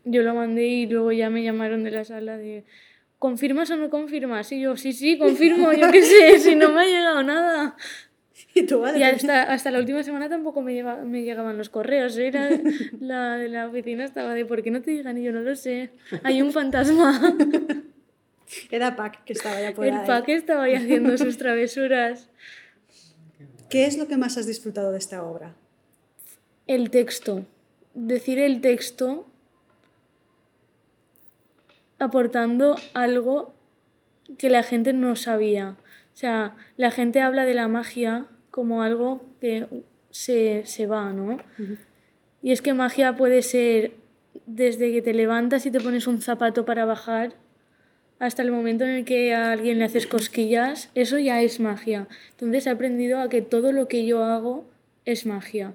yo 0.04 0.24
lo 0.24 0.34
mandé 0.34 0.68
y 0.68 0.88
luego 0.88 1.12
ya 1.14 1.30
me 1.30 1.44
llamaron 1.44 1.84
de 1.84 1.92
la 1.92 2.04
sala 2.04 2.38
de 2.38 2.64
¿confirmas 3.28 3.72
o 3.72 3.78
no 3.78 3.90
confirmas? 3.90 4.52
y 4.52 4.60
yo 4.60 4.76
sí 4.76 4.92
sí 4.92 5.18
confirmo 5.18 5.72
yo 5.72 5.90
qué 5.92 6.02
sé 6.04 6.40
si 6.40 6.56
no 6.58 6.68
me 6.74 6.82
ha 6.82 6.86
llegado 6.86 7.24
nada 7.24 7.76
Y 8.56 8.64
tú, 8.68 8.82
vale, 8.82 9.00
Y 9.00 9.04
hasta, 9.04 9.44
hasta 9.52 9.72
la 9.72 9.80
última 9.80 10.04
semana 10.04 10.30
tampoco 10.30 10.62
me, 10.62 10.74
lleva- 10.76 11.04
me 11.04 11.24
llegaban 11.24 11.58
los 11.58 11.70
correos. 11.70 12.16
Era 12.18 12.50
la 13.00 13.38
de 13.38 13.50
la 13.50 13.68
oficina 13.68 14.04
estaba 14.06 14.36
de 14.36 14.46
¿por 14.46 14.62
qué 14.62 14.70
no 14.70 14.82
te 14.84 14.92
llegan? 14.94 15.18
Y 15.18 15.24
yo 15.24 15.32
no 15.32 15.42
lo 15.42 15.56
sé. 15.56 15.90
Hay 16.24 16.40
un 16.44 16.52
fantasma. 16.52 17.36
Era 18.70 18.96
Pac 18.96 19.24
que 19.24 19.34
estaba 19.34 19.60
ya 19.60 19.74
por 19.74 19.86
El 19.88 19.96
ahí. 19.96 20.06
Pac 20.06 20.30
estaba 20.30 20.64
ahí 20.66 20.76
haciendo 20.76 21.18
sus 21.18 21.38
travesuras. 21.38 22.30
¿Qué 23.72 23.86
es 23.88 23.98
lo 23.98 24.08
que 24.08 24.18
más 24.18 24.38
has 24.38 24.46
disfrutado 24.46 24.92
de 24.92 25.00
esta 25.00 25.24
obra? 25.24 25.56
El 26.68 26.92
texto. 26.92 27.46
Decir 27.96 28.38
el 28.38 28.62
texto 28.62 29.26
aportando 32.04 32.76
algo 32.94 33.54
que 34.38 34.50
la 34.50 34.63
gente 34.63 34.94
no 34.94 35.16
sabía. 35.16 35.76
O 36.13 36.16
sea, 36.16 36.56
la 36.78 36.92
gente 36.92 37.22
habla 37.22 37.46
de 37.46 37.54
la 37.54 37.68
magia 37.68 38.26
como 38.52 38.84
algo 38.84 39.26
que 39.42 39.68
se, 40.12 40.63
se 40.66 40.86
va, 40.88 41.12
¿no? 41.12 41.38
Y 42.42 42.52
es 42.52 42.62
que 42.62 42.74
magia 42.74 43.16
puede 43.16 43.42
ser 43.42 43.94
desde 44.46 44.92
que 44.92 45.02
te 45.02 45.13
levantas 45.13 45.66
y 45.66 45.72
te 45.72 45.80
pones 45.80 46.08
un 46.08 46.22
zapato 46.22 46.66
para 46.66 46.86
bajar 46.86 47.34
hasta 48.20 48.42
el 48.42 48.52
momento 48.52 48.84
en 48.86 48.92
el 48.92 49.06
que 49.06 49.34
a 49.34 49.52
alguien 49.52 49.80
le 49.80 49.86
haces 49.86 50.08
cosquillas, 50.08 50.89
eso 50.96 51.18
ya 51.20 51.42
es 51.42 51.60
magia. 51.60 52.08
Entonces 52.32 52.68
he 52.68 52.70
aprendido 52.70 53.20
a 53.20 53.28
que 53.30 53.42
todo 53.42 53.72
lo 53.72 53.88
que 53.88 54.06
yo 54.06 54.24
hago 54.24 54.66
es 55.06 55.26
magia. 55.26 55.74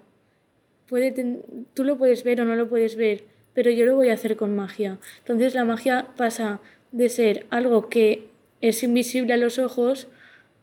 Puede 0.89 1.11
ten- 1.11 1.43
tú 1.75 1.85
lo 1.85 1.99
puedes 1.99 2.25
ver 2.25 2.41
o 2.41 2.45
no 2.45 2.55
lo 2.57 2.69
puedes 2.69 2.97
ver, 2.97 3.25
pero 3.59 3.73
yo 3.73 3.87
lo 3.87 3.97
voy 3.97 4.09
a 4.11 4.15
hacer 4.15 4.37
con 4.37 4.55
magia. 4.55 4.99
Entonces 5.19 5.53
la 5.53 5.65
magia 5.65 6.07
pasa 6.17 6.61
de 6.93 7.09
ser 7.09 7.45
algo 7.51 7.89
que 7.89 8.29
es 8.61 8.85
invisible 8.85 9.33
a 9.33 9.37
los 9.37 9.59
ojos 9.59 10.07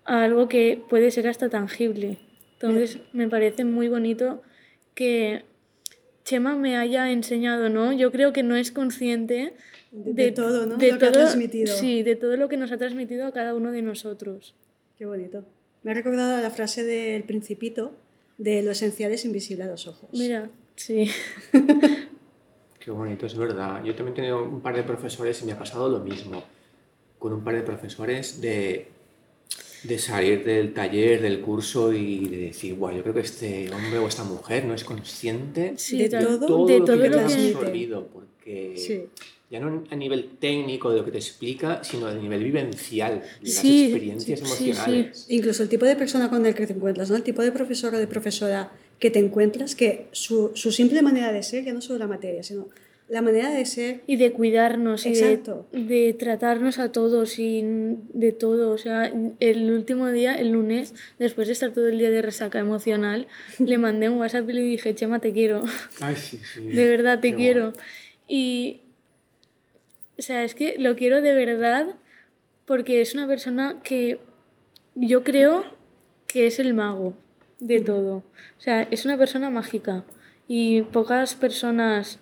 a 0.06 0.24
algo 0.24 0.48
que 0.48 0.82
puede 0.90 1.12
ser 1.12 1.28
hasta 1.28 1.50
tangible. 1.50 2.20
Entonces 2.54 3.00
me 3.12 3.28
parece 3.28 3.66
muy 3.66 3.90
bonito 3.90 4.42
que 4.94 5.44
Chema 6.24 6.56
me 6.56 6.78
haya 6.78 7.12
enseñado, 7.12 7.68
¿no? 7.68 7.92
Yo 7.92 8.14
creo 8.14 8.32
que 8.32 8.44
no 8.44 8.56
es 8.56 8.72
consciente 8.72 9.52
De- 9.92 10.14
de 10.14 10.32
todo, 10.32 10.66
¿no? 10.66 10.78
De 10.78 10.94
Lo 10.94 10.98
que 10.98 11.06
ha 11.08 11.12
todo, 11.12 11.24
transmitido. 11.24 11.76
Sí, 11.76 12.02
de 12.02 12.16
todo 12.16 12.38
lo 12.38 12.48
que 12.48 12.56
nos 12.56 12.72
ha 12.72 12.78
transmitido 12.78 13.26
a 13.28 13.34
cada 13.34 13.56
uno 13.56 13.74
de 13.74 13.82
nosotros. 13.82 14.56
Qué 14.98 15.06
bonito. 15.06 15.44
Me 15.84 15.92
ha 15.92 15.94
recordado 15.96 16.42
la 16.42 16.50
frase 16.50 16.86
del 16.86 17.24
principito 17.24 17.92
de 18.38 18.62
lo 18.64 18.72
esencial 18.72 19.12
es 19.12 19.26
invisible 19.26 19.64
a 19.66 19.68
los 19.68 19.86
ojos. 19.86 20.12
Mira, 20.14 20.50
sí. 20.78 21.10
Qué 22.86 22.92
bonito, 22.92 23.26
es 23.26 23.36
verdad. 23.36 23.84
Yo 23.84 23.96
también 23.96 24.14
he 24.14 24.16
tenido 24.18 24.44
un 24.44 24.62
par 24.62 24.76
de 24.76 24.84
profesores 24.84 25.42
y 25.42 25.46
me 25.46 25.54
ha 25.54 25.58
pasado 25.58 25.90
lo 25.90 26.00
mismo. 26.02 26.44
Con 27.18 27.34
un 27.34 27.44
par 27.44 27.56
de 27.56 27.64
profesores 27.64 28.40
de, 28.40 28.90
de 29.84 29.98
salir 29.98 30.44
del 30.46 30.72
taller, 30.72 31.20
del 31.20 31.42
curso 31.42 31.92
y 31.92 32.28
de 32.28 32.38
decir, 32.38 32.76
guau, 32.76 32.96
yo 32.96 33.02
creo 33.02 33.16
que 33.16 33.22
este 33.22 33.72
hombre 33.74 33.98
o 33.98 34.08
esta 34.08 34.24
mujer 34.24 34.66
no 34.66 34.76
es 34.76 34.84
consciente 34.84 35.74
Sí, 35.78 35.98
De 35.98 36.10
tal- 36.10 36.40
todo 36.40 36.68
de 36.68 36.80
lo 36.80 36.86
todo 36.86 37.02
que 37.02 37.10
lo 37.10 37.16
te 37.18 37.22
has 37.24 37.32
que... 37.34 37.38
transmite. 37.40 37.58
absorbido, 37.58 38.08
porque 38.14 38.74
Sí. 38.78 39.06
ya 39.50 39.60
no 39.60 39.84
a 39.90 39.96
nivel 39.96 40.38
técnico 40.40 40.92
de 40.92 40.98
lo 40.98 41.06
que 41.06 41.12
te 41.12 41.18
explica, 41.18 41.84
sino 41.84 42.06
a 42.06 42.14
nivel 42.14 42.44
vivencial, 42.44 43.22
de 43.42 43.48
las 43.48 43.52
Sí, 43.56 43.86
experiencias 43.86 44.40
sí, 44.42 44.46
sí, 44.46 44.52
emocionales. 44.70 45.26
Incluso 45.30 45.64
el 45.64 45.70
tipo 45.70 45.86
de 45.86 45.96
persona 45.96 46.30
con 46.30 46.46
el 46.46 46.54
que 46.54 46.68
te 46.68 46.74
encuentras, 46.74 47.10
¿no? 47.10 47.16
El 47.16 47.24
tipo 47.24 47.42
de 47.42 47.52
profesor 47.52 47.96
o 47.96 47.98
de 47.98 48.06
profesora 48.06 48.72
que 49.00 49.12
te 49.12 49.20
encuentras, 49.20 49.76
que 49.76 50.08
su, 50.12 50.52
su 50.56 50.72
simple 50.72 51.02
manera 51.02 51.32
de 51.32 51.44
ser, 51.44 51.64
ya 51.64 51.74
no 51.74 51.82
solo 51.82 52.00
la 52.00 52.08
materia, 52.08 52.44
sino 52.44 52.70
la 53.08 53.22
manera 53.22 53.52
de 53.52 53.66
ser 53.66 54.02
Y 54.08 54.16
de 54.16 54.32
cuidarnos 54.32 55.06
y 55.06 55.14
de, 55.14 55.20
Exacto. 55.20 55.68
de 55.72 56.16
tratarnos 56.18 56.80
a 56.80 56.92
todos 56.92 57.38
y 57.38 57.62
de 58.14 58.32
todo. 58.32 58.72
O 58.72 58.78
sea, 58.78 59.14
el 59.40 59.72
último 59.72 60.10
día, 60.10 60.34
el 60.36 60.52
lunes, 60.52 60.96
después 61.20 61.48
de 61.48 61.54
estar 61.54 61.72
todo 61.72 61.88
el 61.88 62.00
día 62.00 62.10
de 62.10 62.24
resaca 62.24 62.58
emocional, 62.58 63.28
le 63.60 63.78
mandé 63.78 64.10
un 64.10 64.18
WhatsApp 64.18 64.50
y 64.50 64.54
le 64.54 64.62
dije, 64.62 64.96
Chema, 64.96 65.20
te 65.20 65.34
quiero. 65.34 65.64
Ay, 66.00 66.16
sí, 66.16 66.40
sí. 66.54 66.62
De 66.62 66.90
verdad, 66.90 67.20
te 67.20 67.32
Qué 67.32 67.38
quiero. 67.38 67.74
Y, 68.28 68.82
o 70.18 70.22
sea, 70.22 70.44
es 70.44 70.56
que 70.56 70.76
lo 70.80 70.96
quiero 70.96 71.22
de 71.22 71.36
verdad 71.36 71.96
porque 72.66 73.02
es 73.02 73.14
una 73.14 73.28
persona 73.28 73.82
que 73.84 74.20
yo 74.96 75.24
creo 75.24 75.64
que 76.26 76.48
es 76.48 76.58
el 76.58 76.74
mago 76.74 77.14
de 77.60 77.82
todo. 77.82 78.18
O 78.18 78.24
sea, 78.62 78.84
es 78.92 79.06
una 79.06 79.18
persona 79.18 79.50
mágica 79.50 80.04
y 80.48 80.82
pocas 80.84 81.36
personas 81.36 82.20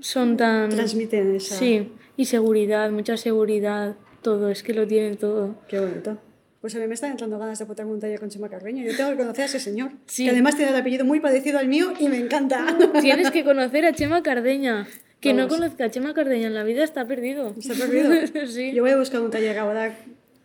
son 0.00 0.36
tan... 0.36 0.70
transmiten 0.70 1.34
esa... 1.36 1.56
Sí, 1.56 1.92
y 2.16 2.26
seguridad, 2.26 2.90
mucha 2.90 3.16
seguridad, 3.16 3.96
todo, 4.22 4.50
es 4.50 4.62
que 4.62 4.74
lo 4.74 4.86
tienen 4.86 5.16
todo. 5.16 5.56
Qué 5.68 5.78
bonito. 5.80 6.18
Pues 6.60 6.74
a 6.74 6.78
mí 6.78 6.86
me 6.88 6.94
están 6.94 7.12
entrando 7.12 7.38
ganas 7.38 7.58
de 7.58 7.64
apuntarme 7.64 7.92
un 7.92 8.00
taller 8.00 8.18
con 8.18 8.28
Chema 8.28 8.48
Carreño. 8.48 8.84
Yo 8.84 8.96
tengo 8.96 9.10
que 9.10 9.16
conocer 9.18 9.42
a 9.42 9.44
ese 9.46 9.60
señor, 9.60 9.92
Sí. 10.06 10.24
que 10.24 10.30
además 10.30 10.56
tiene 10.56 10.72
el 10.72 10.76
apellido 10.76 11.04
muy 11.04 11.20
parecido 11.20 11.58
al 11.58 11.68
mío 11.68 11.92
y 12.00 12.08
me 12.08 12.18
encanta. 12.18 12.66
Tienes 13.00 13.30
que 13.30 13.44
conocer 13.44 13.84
a 13.86 13.92
Chema 13.92 14.22
Cardeña. 14.22 14.86
Que 15.20 15.32
no 15.32 15.44
Vamos. 15.44 15.58
conozca 15.58 15.84
a 15.84 15.90
Chema 15.90 16.12
Cardeña 16.12 16.48
en 16.48 16.54
la 16.54 16.64
vida 16.64 16.82
está 16.84 17.06
perdido. 17.06 17.54
Está 17.58 17.74
perdido. 17.74 18.10
sí. 18.48 18.72
Yo 18.72 18.82
voy 18.82 18.90
a 18.92 18.96
buscar 18.96 19.20
un 19.20 19.30
taller 19.30 19.58
ahora 19.58 19.96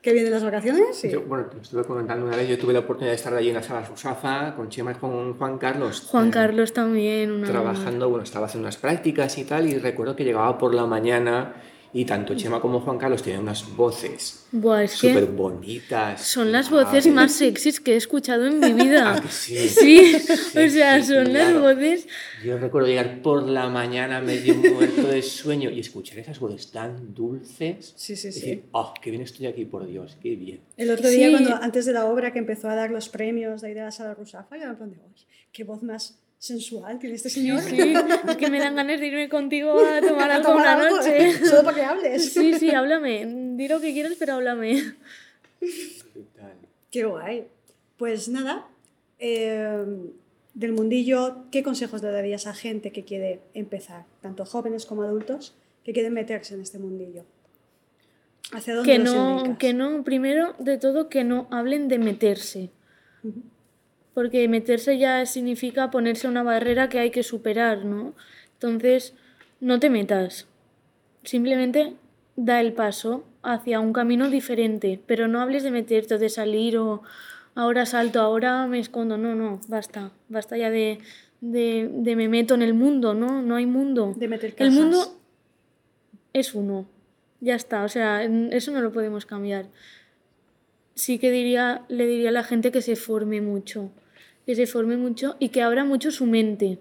que 0.01 0.13
vienen 0.13 0.31
las 0.31 0.43
vacaciones. 0.43 1.03
y- 1.05 1.09
Yo, 1.11 1.21
bueno, 1.21 1.45
te 1.45 1.59
estuve 1.61 1.83
comentando 1.83 2.25
una 2.25 2.35
vez, 2.35 2.47
yo 2.49 2.57
tuve 2.57 2.73
la 2.73 2.79
oportunidad 2.79 3.11
de 3.11 3.15
estar 3.17 3.33
allí 3.33 3.49
en 3.49 3.55
la 3.55 3.63
sala 3.63 3.85
Rusafa 3.87 4.55
con 4.55 4.69
Chema 4.69 4.91
y 4.93 4.95
con 4.95 5.37
Juan 5.37 5.57
Carlos. 5.57 6.07
Juan 6.09 6.29
eh, 6.29 6.31
Carlos 6.31 6.73
también, 6.73 7.31
una 7.31 7.47
Trabajando, 7.47 8.09
bueno, 8.09 8.23
estaba 8.23 8.47
haciendo 8.47 8.65
unas 8.65 8.77
prácticas 8.77 9.37
y 9.37 9.43
tal, 9.45 9.67
y 9.67 9.77
recuerdo 9.77 10.15
que 10.15 10.23
llegaba 10.23 10.57
por 10.57 10.73
la 10.73 10.85
mañana 10.85 11.53
y 11.93 12.05
tanto 12.05 12.35
Chema 12.35 12.61
como 12.61 12.79
Juan 12.79 12.97
Carlos 12.97 13.21
tenían 13.21 13.41
unas 13.43 13.75
voces 13.75 14.45
súper 14.87 15.25
bonitas. 15.25 16.21
son 16.21 16.51
las 16.51 16.69
voces 16.69 17.07
más 17.07 17.33
sexys 17.33 17.79
que 17.81 17.93
he 17.93 17.97
escuchado 17.97 18.45
en 18.47 18.59
mi 18.59 18.71
vida. 18.73 19.15
Ah, 19.17 19.21
que 19.21 19.27
sí. 19.27 19.57
Sí, 19.69 20.13
Sí, 20.19 20.57
o 20.59 20.69
sea, 20.69 21.01
sí, 21.01 21.13
son 21.13 21.33
las 21.33 21.49
claro. 21.51 21.61
voces. 21.61 22.07
Yo 22.45 22.57
recuerdo 22.57 22.87
llegar 22.87 23.21
por 23.21 23.43
la 23.43 23.67
mañana 23.69 24.21
medio 24.21 24.55
muerto 24.55 25.07
de 25.07 25.21
sueño 25.21 25.69
y 25.69 25.79
escuchar 25.79 26.19
esas 26.19 26.39
voces 26.39 26.71
tan 26.71 27.13
dulces. 27.13 27.93
Sí, 27.95 28.15
sí, 28.15 28.27
y 28.29 28.31
sí. 28.31 28.39
Decir, 28.39 28.63
oh, 28.71 28.93
qué 29.01 29.09
bien 29.11 29.23
estoy 29.23 29.47
aquí, 29.47 29.65
por 29.65 29.85
Dios, 29.85 30.17
qué 30.21 30.35
bien. 30.35 30.61
El 30.77 30.91
otro 30.91 31.09
día, 31.09 31.27
Sí. 31.27 31.31
cuando, 31.33 31.55
antes 31.55 31.85
de 31.85 31.93
la 31.93 32.05
obra 32.05 32.31
que 32.31 32.39
empezó 32.39 32.69
a 32.69 32.75
dar 32.75 32.89
los 32.91 33.09
premios 33.09 33.61
de 33.61 33.67
ahí 33.69 33.73
de 33.73 33.81
la 33.81 33.91
sala 33.91 34.13
Rusafa, 34.13 34.57
yo 34.57 34.63
en 34.63 34.75
plan 34.75 34.89
de, 34.91 34.97
"Uy, 34.97 35.21
qué 35.51 35.63
voz 35.63 35.83
más 35.83 36.17
sensual 36.41 36.97
tiene 36.97 37.15
este 37.15 37.29
señor. 37.29 37.61
Sí, 37.61 37.77
es 38.27 38.35
que 38.37 38.49
me 38.49 38.57
dan 38.59 38.75
ganas 38.75 38.99
de 38.99 39.07
irme 39.07 39.29
contigo 39.29 39.79
a 39.79 40.01
tomar 40.07 40.31
A 40.31 40.35
algo 40.37 40.55
una 40.55 40.75
noche. 40.89 41.33
Solo 41.45 41.63
para 41.63 41.75
que 41.75 41.83
hables. 41.83 42.33
Sí, 42.33 42.55
sí, 42.55 42.71
háblame. 42.71 43.25
Di 43.55 43.67
lo 43.67 43.79
que 43.79 43.93
quieras, 43.93 44.13
pero 44.17 44.33
háblame. 44.33 44.95
Qué 46.89 47.05
guay. 47.05 47.45
Pues 47.97 48.27
nada, 48.27 48.67
eh, 49.19 49.85
del 50.55 50.73
mundillo, 50.73 51.45
¿qué 51.51 51.61
consejos 51.61 52.01
le 52.01 52.09
darías 52.09 52.47
a 52.47 52.55
gente 52.55 52.91
que 52.91 53.03
quiere 53.05 53.39
empezar, 53.53 54.05
tanto 54.21 54.43
jóvenes 54.43 54.87
como 54.87 55.03
adultos, 55.03 55.53
que 55.83 55.93
quieren 55.93 56.13
meterse 56.13 56.55
en 56.55 56.61
este 56.61 56.79
mundillo? 56.79 57.23
¿Hacia 58.51 58.73
dónde 58.73 58.91
Que 58.91 58.97
los 58.97 59.13
no, 59.13 59.37
indicas? 59.37 59.57
que 59.59 59.73
no, 59.73 60.03
primero 60.03 60.55
de 60.57 60.79
todo, 60.79 61.07
que 61.07 61.23
no 61.23 61.47
hablen 61.51 61.87
de 61.87 61.99
meterse. 61.99 62.71
Porque 64.13 64.47
meterse 64.47 64.97
ya 64.97 65.25
significa 65.25 65.89
ponerse 65.89 66.27
una 66.27 66.43
barrera 66.43 66.89
que 66.89 66.99
hay 66.99 67.11
que 67.11 67.23
superar, 67.23 67.85
¿no? 67.85 68.13
Entonces, 68.53 69.13
no 69.59 69.79
te 69.79 69.89
metas. 69.89 70.47
Simplemente 71.23 71.93
da 72.35 72.59
el 72.59 72.73
paso 72.73 73.23
hacia 73.43 73.79
un 73.79 73.93
camino 73.93 74.29
diferente, 74.29 74.99
pero 75.05 75.27
no 75.27 75.39
hables 75.39 75.63
de 75.63 75.71
meterte, 75.71 76.17
de 76.17 76.29
salir 76.29 76.77
o 76.77 77.03
ahora 77.55 77.85
salto, 77.85 78.19
ahora 78.21 78.67
me 78.67 78.79
escondo. 78.79 79.17
No, 79.17 79.35
no, 79.35 79.59
basta. 79.67 80.11
Basta 80.29 80.57
ya 80.57 80.69
de, 80.69 80.99
de, 81.39 81.89
de 81.91 82.15
me 82.15 82.27
meto 82.27 82.53
en 82.55 82.61
el 82.63 82.73
mundo, 82.73 83.13
¿no? 83.13 83.41
No 83.41 83.55
hay 83.55 83.65
mundo. 83.65 84.13
De 84.15 84.27
meter 84.27 84.49
El 84.51 84.55
cajas. 84.55 84.73
mundo 84.73 85.19
es 86.33 86.53
uno. 86.53 86.85
Ya 87.39 87.55
está, 87.55 87.83
o 87.83 87.89
sea, 87.89 88.23
eso 88.23 88.71
no 88.71 88.81
lo 88.81 88.91
podemos 88.91 89.25
cambiar. 89.25 89.65
Sí 90.95 91.17
que 91.17 91.31
diría, 91.31 91.83
le 91.87 92.05
diría 92.05 92.29
a 92.29 92.33
la 92.33 92.43
gente 92.43 92.71
que 92.71 92.81
se 92.81 92.95
forme 92.95 93.41
mucho, 93.41 93.89
que 94.45 94.55
se 94.55 94.67
forme 94.67 94.97
mucho 94.97 95.35
y 95.39 95.49
que 95.49 95.61
abra 95.61 95.83
mucho 95.83 96.11
su 96.11 96.25
mente. 96.25 96.79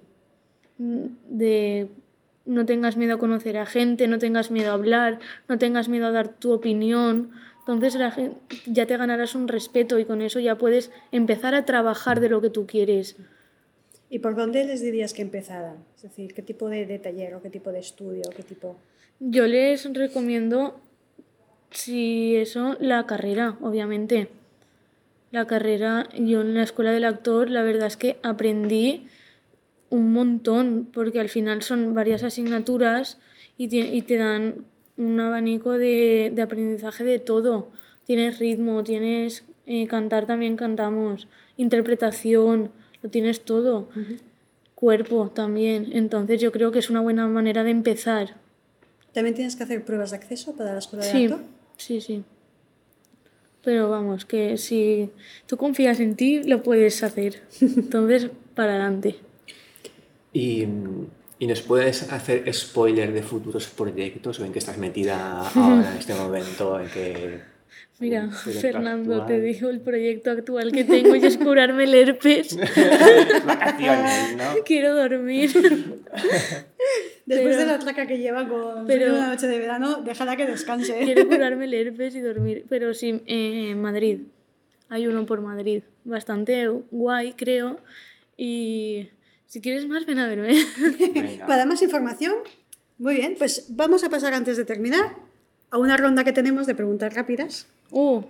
De 0.78 1.88
no 2.46 2.66
tengas 2.66 2.96
miedo 2.96 3.14
a 3.14 3.18
conocer 3.18 3.58
a 3.58 3.66
gente, 3.66 4.08
no 4.08 4.18
tengas 4.18 4.50
miedo 4.50 4.70
a 4.70 4.74
hablar, 4.74 5.20
no 5.48 5.58
tengas 5.58 5.88
miedo 5.88 6.06
a 6.06 6.10
dar 6.10 6.28
tu 6.28 6.52
opinión. 6.52 7.30
Entonces 7.60 7.94
la 7.94 8.14
ya 8.66 8.86
te 8.86 8.96
ganarás 8.96 9.34
un 9.34 9.46
respeto 9.46 9.98
y 9.98 10.04
con 10.04 10.22
eso 10.22 10.40
ya 10.40 10.56
puedes 10.56 10.90
empezar 11.12 11.54
a 11.54 11.64
trabajar 11.64 12.20
de 12.20 12.28
lo 12.28 12.40
que 12.40 12.50
tú 12.50 12.66
quieres. 12.66 13.16
¿Y 14.08 14.18
por 14.18 14.34
dónde 14.34 14.64
les 14.64 14.80
dirías 14.80 15.12
que 15.12 15.22
empezaran? 15.22 15.76
Es 15.94 16.02
decir, 16.02 16.34
¿qué 16.34 16.42
tipo 16.42 16.68
de, 16.68 16.84
de 16.84 16.98
taller 16.98 17.34
o 17.34 17.42
qué 17.42 17.50
tipo 17.50 17.70
de 17.70 17.78
estudio? 17.78 18.22
¿Qué 18.34 18.42
tipo... 18.42 18.76
Yo 19.20 19.46
les 19.46 19.92
recomiendo, 19.92 20.80
si 21.70 22.34
eso, 22.34 22.76
la 22.80 23.06
carrera, 23.06 23.56
obviamente. 23.60 24.28
La 25.30 25.46
carrera, 25.46 26.08
yo 26.18 26.40
en 26.40 26.54
la 26.54 26.62
escuela 26.64 26.90
del 26.92 27.04
actor, 27.04 27.50
la 27.50 27.62
verdad 27.62 27.86
es 27.86 27.96
que 27.96 28.18
aprendí 28.22 29.06
un 29.88 30.12
montón, 30.12 30.88
porque 30.92 31.20
al 31.20 31.28
final 31.28 31.62
son 31.62 31.94
varias 31.94 32.22
asignaturas 32.22 33.18
y, 33.56 33.68
tie- 33.68 33.92
y 33.92 34.02
te 34.02 34.16
dan 34.16 34.64
un 34.96 35.18
abanico 35.20 35.72
de, 35.72 36.32
de 36.34 36.42
aprendizaje 36.42 37.04
de 37.04 37.18
todo. 37.18 37.70
Tienes 38.06 38.38
ritmo, 38.38 38.82
tienes 38.82 39.44
eh, 39.66 39.86
cantar 39.86 40.26
también 40.26 40.56
cantamos, 40.56 41.28
interpretación, 41.56 42.70
lo 43.02 43.10
tienes 43.10 43.44
todo. 43.44 43.88
Cuerpo 44.74 45.30
también. 45.32 45.90
Entonces 45.92 46.40
yo 46.40 46.50
creo 46.52 46.72
que 46.72 46.80
es 46.80 46.90
una 46.90 47.00
buena 47.00 47.26
manera 47.28 47.62
de 47.64 47.70
empezar. 47.70 48.34
¿También 49.12 49.34
tienes 49.34 49.54
que 49.56 49.62
hacer 49.62 49.84
pruebas 49.84 50.10
de 50.10 50.16
acceso 50.16 50.56
para 50.56 50.72
la 50.72 50.78
escuela 50.78 51.04
de 51.04 51.10
Sí, 51.12 51.24
actor? 51.24 51.40
sí, 51.76 52.00
sí. 52.00 52.24
Pero 53.62 53.90
vamos, 53.90 54.24
que 54.24 54.56
si 54.56 55.10
tú 55.46 55.56
confías 55.56 56.00
en 56.00 56.16
ti, 56.16 56.42
lo 56.42 56.62
puedes 56.62 57.02
hacer. 57.02 57.42
Entonces, 57.60 58.30
para 58.54 58.72
adelante. 58.72 59.16
Y, 60.32 60.64
y 61.38 61.46
nos 61.46 61.60
puedes 61.62 62.10
hacer 62.12 62.52
spoiler 62.52 63.12
de 63.12 63.22
futuros 63.22 63.66
proyectos 63.66 64.40
o 64.40 64.44
en 64.44 64.52
que 64.52 64.58
estás 64.58 64.78
metida 64.78 65.48
ahora 65.48 65.92
en 65.92 65.98
este 65.98 66.14
momento 66.14 66.80
en 66.80 66.88
que 66.88 67.40
Mira, 68.00 68.30
Fernando, 68.30 69.26
te 69.26 69.40
digo 69.40 69.68
el 69.68 69.80
proyecto 69.80 70.30
actual 70.30 70.72
que 70.72 70.84
tengo 70.84 71.14
y 71.16 71.24
es 71.24 71.36
curarme 71.36 71.84
el 71.84 71.94
herpes. 71.94 72.56
vacaciones, 73.46 74.36
¿no? 74.38 74.44
Quiero 74.64 74.94
dormir. 74.94 76.00
Después 77.36 77.56
de 77.56 77.66
la 77.66 77.78
traca 77.78 78.06
que 78.06 78.18
lleva 78.18 78.48
con 78.48 78.86
pero- 78.86 79.14
una 79.14 79.28
noche 79.28 79.46
de 79.46 79.58
verano, 79.58 80.02
déjala 80.02 80.36
que 80.36 80.46
descanse. 80.46 80.98
Quiero 81.04 81.26
curarme 81.28 81.64
el 81.66 81.74
herpes 81.74 82.14
y 82.14 82.20
dormir. 82.20 82.64
Pero 82.68 82.92
sí, 82.94 83.22
eh, 83.26 83.70
en 83.70 83.80
Madrid. 83.80 84.20
Hay 84.88 85.06
uno 85.06 85.24
por 85.26 85.40
Madrid. 85.40 85.82
Bastante 86.04 86.66
guay, 86.90 87.34
creo. 87.34 87.78
Y 88.36 89.08
si 89.46 89.60
quieres 89.60 89.86
más, 89.86 90.06
ven 90.06 90.18
a 90.18 90.26
verme. 90.26 90.54
Venga. 91.14 91.46
Para 91.46 91.66
más 91.66 91.80
información, 91.82 92.34
muy 92.98 93.14
bien, 93.16 93.34
pues 93.38 93.66
vamos 93.68 94.02
a 94.04 94.10
pasar 94.10 94.34
antes 94.34 94.56
de 94.56 94.64
terminar 94.64 95.14
a 95.70 95.78
una 95.78 95.96
ronda 95.96 96.24
que 96.24 96.32
tenemos 96.32 96.66
de 96.66 96.74
preguntas 96.74 97.14
rápidas. 97.14 97.66
Uh, 97.90 98.22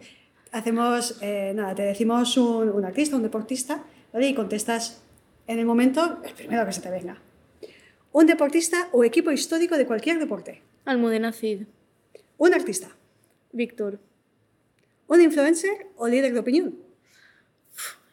Hacemos, 0.53 1.17
eh, 1.23 1.53
nada, 1.55 1.75
te 1.77 1.83
decimos 1.83 2.37
un, 2.37 2.69
un 2.71 2.85
artista, 2.85 3.17
un 3.17 3.23
deportista, 3.23 3.85
¿vale? 4.13 4.29
Y 4.29 4.35
contestas 4.35 5.01
en 5.47 5.59
el 5.61 5.65
momento 5.65 6.21
el 6.25 6.33
primero 6.35 6.67
que 6.67 6.73
se 6.73 6.81
te 6.81 6.91
venga. 6.91 7.17
Un 8.13 8.27
deportista 8.27 8.89
o 8.93 9.05
equipo 9.05 9.31
histórico 9.31 9.77
de 9.77 9.87
cualquier 9.87 10.19
deporte. 10.19 10.63
Almudena 10.85 11.33
Cid. 11.33 11.63
Un 12.39 12.55
artista. 12.55 12.89
Víctor. 13.53 14.01
Un 15.07 15.21
influencer 15.21 15.87
o 15.97 16.09
líder 16.09 16.33
de 16.33 16.41
opinión. 16.41 16.77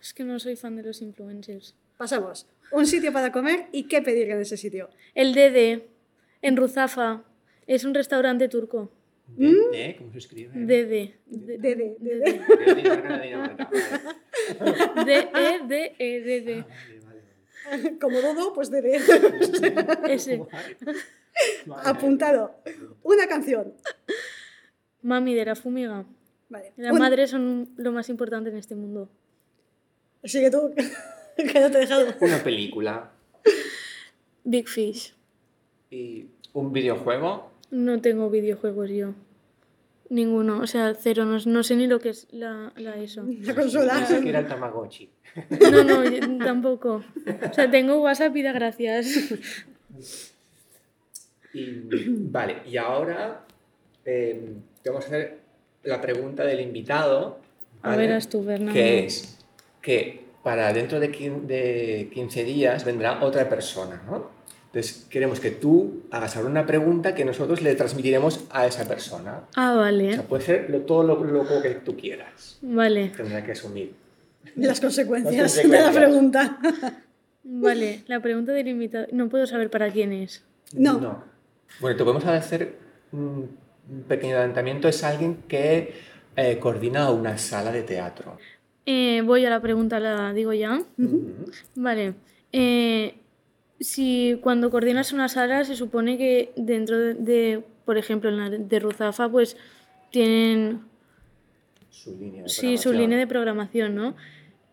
Es 0.01 0.13
que 0.13 0.23
no 0.23 0.39
soy 0.39 0.55
fan 0.55 0.75
de 0.75 0.83
los 0.83 1.01
influencers. 1.01 1.75
Pasamos. 1.97 2.45
Un 2.71 2.85
sitio 2.85 3.11
para 3.11 3.31
comer 3.31 3.67
y 3.71 3.83
qué 3.83 4.01
pedir 4.01 4.29
en 4.29 4.39
ese 4.41 4.57
sitio. 4.57 4.89
El 5.15 5.33
Dede, 5.33 5.87
en 6.41 6.57
Ruzafa. 6.57 7.23
Es 7.65 7.83
un 7.83 7.93
restaurante 7.93 8.47
turco. 8.49 8.91
¿De, 9.27 9.47
de- 9.71 9.95
¿Cómo 9.97 10.11
se 10.13 10.19
escribe? 10.19 10.51
Dede. 10.53 11.15
De- 11.25 11.57
Dede, 11.57 11.97
dede. 11.99 12.41
D-E-D-E, 15.05 16.21
Dede. 16.21 16.65
Como 18.01 18.21
dodo, 18.21 18.53
pues 18.53 18.69
dede. 18.69 18.97
Ese. 20.09 20.41
Apuntado. 21.83 22.55
Una 23.03 23.27
canción. 23.27 23.73
Mami 25.01 25.33
de 25.35 25.45
la 25.45 25.55
fumiga. 25.55 26.05
Vale. 26.49 26.73
Las 26.77 26.93
madres 26.93 27.29
son 27.31 27.69
lo 27.77 27.91
más 27.91 28.09
importante 28.09 28.49
en 28.49 28.57
este 28.57 28.75
mundo. 28.75 29.09
Sigue 30.23 30.49
tú, 30.49 30.73
que 31.37 31.59
no 31.59 31.71
te 31.71 31.77
he 31.77 31.81
dejado. 31.81 32.13
Una 32.19 32.43
película 32.43 33.11
Big 34.43 34.67
Fish. 34.67 35.13
y 35.89 36.27
un 36.53 36.71
videojuego. 36.71 37.51
No 37.69 38.01
tengo 38.01 38.29
videojuegos 38.29 38.89
yo. 38.89 39.13
Ninguno. 40.09 40.59
O 40.59 40.67
sea, 40.67 40.93
cero. 40.99 41.25
No, 41.25 41.37
no 41.45 41.63
sé 41.63 41.75
ni 41.75 41.87
lo 41.87 41.99
que 41.99 42.09
es 42.09 42.27
la, 42.31 42.71
la 42.77 42.95
eso. 42.97 43.25
La 43.41 43.53
consola. 43.55 43.99
Ni 43.99 44.05
siquiera 44.05 44.39
el 44.39 44.47
Tamagotchi. 44.47 45.09
No, 45.71 45.83
no, 45.83 46.03
yo 46.03 46.37
tampoco. 46.45 47.03
O 47.49 47.53
sea, 47.53 47.69
tengo 47.69 48.01
WhatsApp 48.01 48.35
y 48.37 48.41
da 48.43 48.51
gracias. 48.53 49.07
Y, 51.53 51.65
vale, 52.29 52.57
y 52.69 52.77
ahora 52.77 53.45
eh, 54.05 54.53
te 54.81 54.89
vamos 54.89 55.05
a 55.05 55.07
hacer 55.07 55.39
la 55.83 56.01
pregunta 56.01 56.43
del 56.43 56.59
invitado. 56.61 57.39
A 57.81 57.95
verás 57.95 58.29
tú, 58.29 58.43
Fernando. 58.43 58.73
Que 58.73 59.05
es 59.05 59.37
que 59.81 60.25
para 60.43 60.71
dentro 60.73 60.99
de, 60.99 61.11
quin- 61.11 61.41
de 61.45 62.09
15 62.13 62.43
días 62.43 62.83
vendrá 62.85 63.23
otra 63.23 63.47
persona, 63.49 64.01
¿no? 64.05 64.29
Entonces 64.77 65.07
queremos 65.09 65.39
que 65.39 65.49
tú 65.49 66.03
hagas 66.11 66.37
ahora 66.37 66.49
una 66.51 66.67
pregunta 66.67 67.15
que 67.15 67.25
nosotros 67.25 67.63
le 67.63 67.73
transmitiremos 67.73 68.45
a 68.51 68.67
esa 68.67 68.87
persona. 68.87 69.41
Ah, 69.55 69.73
O 69.73 69.77
vale. 69.79 70.13
sea, 70.13 70.21
puede 70.23 70.43
ser 70.43 70.69
lo- 70.69 70.81
todo 70.81 71.01
lo 71.01 71.23
loco 71.23 71.59
que 71.63 71.71
tú 71.71 71.97
quieras. 71.97 72.59
Vale. 72.61 73.09
Tendrá 73.17 73.43
que 73.43 73.53
asumir. 73.53 73.93
Las 74.55 74.79
consecuencias, 74.79 75.35
Las 75.35 75.55
de 75.55 75.63
la 75.67 75.77
consecuencias. 75.85 75.95
pregunta. 76.05 76.59
Vale. 77.43 78.03
La 78.05 78.19
pregunta 78.19 78.51
del 78.51 78.67
invitado. 78.67 79.07
No 79.13 79.29
puedo 79.29 79.47
saber 79.47 79.71
para 79.71 79.89
quién 79.91 80.13
es. 80.13 80.43
No. 80.73 81.23
Bueno, 81.79 81.97
te 81.97 82.03
podemos 82.03 82.25
hacer 82.25 82.75
un 83.11 83.49
pequeño 84.07 84.35
adelantamiento. 84.35 84.87
Es 84.87 85.03
alguien 85.03 85.37
que 85.47 85.93
eh, 86.35 86.59
coordina 86.59 87.09
una 87.09 87.39
sala 87.39 87.71
de 87.71 87.81
teatro. 87.81 88.37
Eh, 88.85 89.23
voy 89.25 89.43
a 89.43 89.49
la 89.49 89.59
pregunta, 89.59 89.99
la 89.99 90.33
digo 90.33 90.53
ya. 90.53 90.79
Ujú. 90.99 91.33
Vale. 91.75 92.13
Eh, 92.51 93.15
si 93.79 94.39
cuando 94.41 94.69
coordinas 94.71 95.13
una 95.13 95.29
sala 95.29 95.63
se 95.63 95.75
supone 95.75 96.17
que 96.17 96.51
dentro 96.55 96.97
de, 96.97 97.13
de, 97.13 97.63
por 97.85 97.97
ejemplo, 97.97 98.29
en 98.29 98.37
la 98.37 98.49
de 98.49 98.79
Ruzafa, 98.79 99.29
pues 99.29 99.57
tienen 100.11 100.81
Su 101.89 102.17
línea 102.17 102.43
de 102.43 102.49
sí, 102.49 102.77
su 102.77 102.83
programación. 102.83 102.97
línea 102.97 103.17
de 103.17 103.27
programación, 103.27 103.95
¿no? 103.95 104.15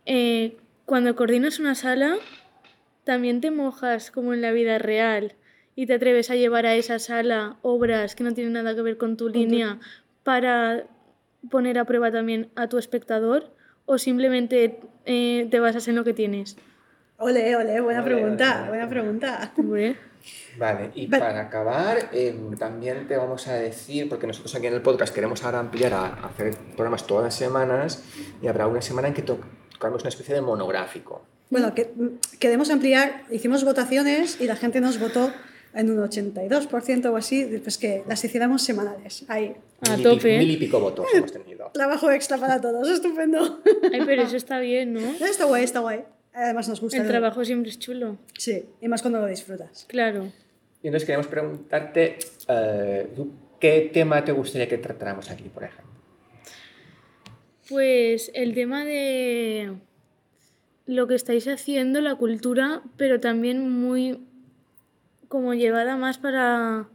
Eh, 0.07 0.57
cuando 0.87 1.15
coordinas 1.17 1.59
una 1.59 1.75
sala, 1.75 2.17
también 3.05 3.41
te 3.41 3.51
mojas 3.51 4.11
como 4.11 4.35
en 4.35 4.41
la 4.41 4.53
vida 4.53 4.79
real 4.79 5.35
y 5.77 5.87
te 5.87 5.95
atreves 5.95 6.31
a 6.31 6.37
llevar 6.37 6.67
a 6.67 6.75
esa 6.75 6.99
sala 6.99 7.57
obras 7.63 8.15
que 8.15 8.25
no 8.25 8.33
tienen 8.33 8.53
nada 8.55 8.75
que 8.75 8.83
ver 8.83 8.97
con 8.97 9.17
tu 9.17 9.29
línea 9.29 9.79
para 10.23 10.87
poner 11.51 11.79
a 11.79 11.85
prueba 11.85 12.11
también 12.11 12.49
a 12.55 12.69
tu 12.69 12.79
espectador 12.79 13.53
o 13.87 13.99
simplemente 13.99 14.81
eh, 15.05 15.47
te 15.51 15.61
basas 15.61 15.89
en 15.89 15.97
lo 15.97 16.05
que 16.05 16.15
tienes. 16.15 16.57
Ole, 17.19 17.57
ole, 17.57 17.81
buena 17.81 18.03
Ole, 18.03 18.15
pregunta, 18.15 18.59
ole. 18.61 18.69
buena 18.69 18.89
pregunta. 18.89 19.53
Hombre, 19.57 19.97
Vale, 20.57 20.91
y 20.95 21.07
Vale. 21.07 21.23
para 21.25 21.41
acabar, 21.43 22.09
eh, 22.13 22.35
también 22.59 23.07
te 23.07 23.17
vamos 23.17 23.47
a 23.47 23.55
decir, 23.55 24.09
porque 24.09 24.27
nosotros 24.27 24.55
aquí 24.55 24.67
en 24.67 24.75
el 24.75 24.83
podcast 24.83 25.15
queremos 25.15 25.45
ahora 25.45 25.59
ampliar 25.61 25.93
a, 25.93 26.07
a 26.07 26.27
hacer 26.27 26.55
programas 26.75 27.07
todas 27.07 27.25
las 27.25 27.35
semanas, 27.35 28.03
y 28.43 28.47
habrá 28.49 28.67
una 28.67 28.81
semana 28.83 29.09
en 29.09 29.15
que 29.15 29.23
to- 29.23 29.39
tocaremos 29.73 30.03
una 30.03 30.09
especie 30.09 30.35
de 30.35 30.41
monográfico. 30.41 31.23
Bueno, 31.51 31.75
que, 31.75 31.93
mm, 31.95 32.39
queremos 32.39 32.71
ampliar, 32.71 33.23
hicimos 33.31 33.65
votaciones 33.65 34.41
y 34.41 34.47
la 34.47 34.57
gente 34.57 34.81
nos 34.81 34.99
votó 34.99 35.31
en 35.75 35.91
un 35.91 35.99
82% 35.99 37.13
o 37.13 37.17
así, 37.17 37.45
pues 37.63 37.77
que 37.79 38.03
las 38.09 38.25
hiciéramos 38.25 38.63
semanales. 38.63 39.25
Ahí, 39.29 39.55
A 39.89 39.97
Mil 39.97 40.03
tope. 40.05 40.39
Mil 40.39 40.51
y 40.53 40.57
pico 40.57 40.81
votos 40.81 41.07
hemos 41.15 41.33
tenido. 41.33 41.71
trabajo 41.75 42.11
extra 42.11 42.39
para 42.39 42.61
todos, 42.61 42.89
estupendo. 42.89 43.61
ay, 43.93 44.01
pero 44.07 44.23
eso 44.23 44.37
está 44.37 44.59
bien, 44.59 44.95
¿no? 44.95 45.01
Está 45.01 45.45
guay, 45.45 45.65
está 45.65 45.81
guay. 45.81 46.05
Además 46.35 46.69
nos 46.69 46.81
gusta. 46.81 47.01
El 47.01 47.07
trabajo 47.07 47.45
siempre 47.45 47.71
es 47.71 47.79
chulo. 47.79 48.19
Sí, 48.37 48.65
y 48.81 48.89
más 48.89 49.01
cuando 49.03 49.21
lo 49.21 49.27
disfrutas. 49.27 49.87
Claro. 49.89 50.33
Y 50.83 50.89
entonces 50.89 51.07
queremos 51.07 51.29
preguntarte, 51.29 52.19
¿tú 53.15 53.31
¿qué 53.61 53.91
tema 53.93 54.25
te 54.25 54.33
gustaría 54.33 54.69
que 54.69 54.77
tratáramos 54.77 55.31
aquí, 55.31 55.45
por 55.45 55.65
ejemplo? 55.65 55.95
Pues 57.69 58.31
el 58.35 58.53
tema 58.53 58.85
de 58.85 59.73
lo 60.87 61.07
que 61.07 61.15
estáis 61.15 61.49
haciendo, 61.49 62.03
la 62.03 62.17
cultura, 62.17 62.83
pero 62.99 63.21
también 63.21 63.71
muy 63.71 64.27
como 65.29 65.55
llevada 65.55 65.97
más 65.97 66.19
para 66.19 66.89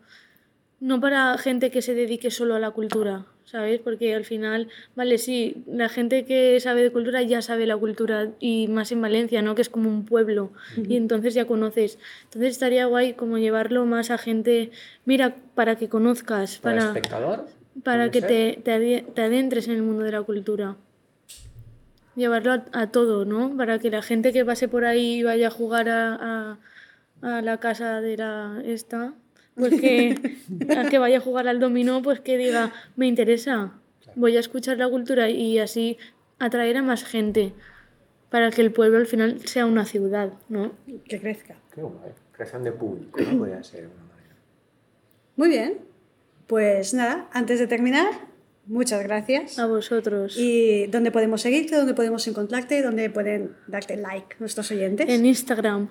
no 0.80 1.00
para 1.02 1.38
gente 1.38 1.72
que 1.72 1.82
se 1.82 1.94
dedique 1.94 2.32
solo 2.32 2.56
a 2.56 2.60
la 2.60 2.72
cultura, 2.72 3.26
¿sabes? 3.46 3.80
Porque 3.82 4.15
al 4.15 4.24
final, 4.26 4.70
vale, 4.96 5.18
sí, 5.18 5.63
la 5.68 5.89
gente 5.89 6.24
que 6.26 6.60
sabe 6.60 6.84
de 6.84 6.92
cultura 6.92 7.22
ya 7.22 7.42
sabe 7.42 7.65
la 7.68 7.76
cultura 7.76 8.30
y 8.39 8.68
más 8.70 8.92
en 8.92 9.02
Valencia, 9.02 9.42
¿no? 9.42 9.56
Que 9.56 9.62
es 9.62 9.70
como 9.70 9.89
un 9.89 10.06
pueblo 10.06 10.52
y 10.78 10.96
entonces 10.96 11.34
ya 11.34 11.46
conoces. 11.46 12.00
Entonces 12.26 12.52
estaría 12.52 12.86
guay 12.86 13.13
como 13.13 13.38
llevarlo 13.38 13.86
más 13.86 14.10
a 14.12 14.18
gente, 14.18 14.72
mira, 15.06 15.36
para 15.56 15.76
que 15.76 15.89
conozcas, 15.89 16.60
¿Para 16.60 16.78
para 16.78 16.88
espectador? 16.88 17.46
para 17.84 18.10
¿Puede 18.10 18.12
que 18.12 18.22
te, 18.63 19.04
te, 19.13 19.22
adentres 19.22 19.68
en 19.68 19.74
el 19.76 19.84
mundo 19.84 20.04
de 20.04 20.12
la 20.13 20.22
cultura. 20.22 20.76
Llevarlo 22.15 22.52
a, 22.54 22.65
a 22.74 22.88
todo, 22.92 23.24
¿no? 23.26 23.56
Para 23.56 23.80
que 23.80 23.89
la 23.92 24.02
gente 24.02 24.34
que 24.34 24.44
pase 24.44 24.68
por 24.68 24.84
ahí 24.86 25.20
y 25.20 25.24
vaya 25.24 25.48
a 25.48 25.52
jugar 25.52 25.89
a, 25.89 26.15
a- 26.15 26.58
a 27.22 27.42
la 27.42 27.58
casa 27.60 28.00
de 28.02 28.15
la 28.18 28.62
esta, 28.65 29.13
pues 29.60 29.80
que, 29.80 30.15
a 30.78 30.89
que 30.89 30.98
vaya 30.98 31.17
a 31.17 31.22
jugar 31.22 31.48
al 31.48 31.60
dominó, 31.60 32.02
pues 32.02 32.22
que 32.22 32.38
diga, 32.38 32.74
me 32.95 33.08
interesa, 33.08 33.74
voy 34.15 34.38
a 34.38 34.39
escuchar 34.39 34.78
la 34.78 34.89
cultura 34.89 35.30
y 35.30 35.60
así 35.60 35.98
atraer 36.39 36.78
a 36.78 36.82
más 36.82 37.04
gente 37.04 37.54
para 38.30 38.52
que 38.52 38.62
el 38.62 38.72
pueblo 38.72 38.98
al 38.98 39.08
final 39.08 39.45
sea 39.48 39.65
una 39.65 39.86
ciudad, 39.86 40.34
¿no? 40.50 40.72
Que 41.06 41.19
crezca. 41.19 41.56
Qué 41.74 41.82
guay. 41.82 42.12
Creación 42.32 42.63
de 42.63 42.72
público, 42.72 43.19
¿no? 43.19 43.39
Podría 43.39 43.63
ser 43.63 43.88
una 43.88 44.04
manera. 44.04 44.36
Muy 45.36 45.50
bien. 45.50 45.80
Pues 46.48 46.93
nada, 46.93 47.28
antes 47.32 47.60
de 47.60 47.67
terminar, 47.67 48.08
muchas 48.65 49.04
gracias. 49.04 49.60
A 49.60 49.67
vosotros. 49.67 50.36
¿Y 50.38 50.88
dónde 50.88 51.12
podemos 51.12 51.41
seguirte? 51.41 51.76
¿Dónde 51.76 51.93
podemos 51.93 52.28
encontrarte? 52.28 52.82
¿Dónde 52.82 53.10
pueden 53.10 53.56
darte 53.67 53.98
like 53.98 54.38
nuestros 54.39 54.72
oyentes? 54.72 55.10
En 55.10 55.26
Instagram, 55.26 55.89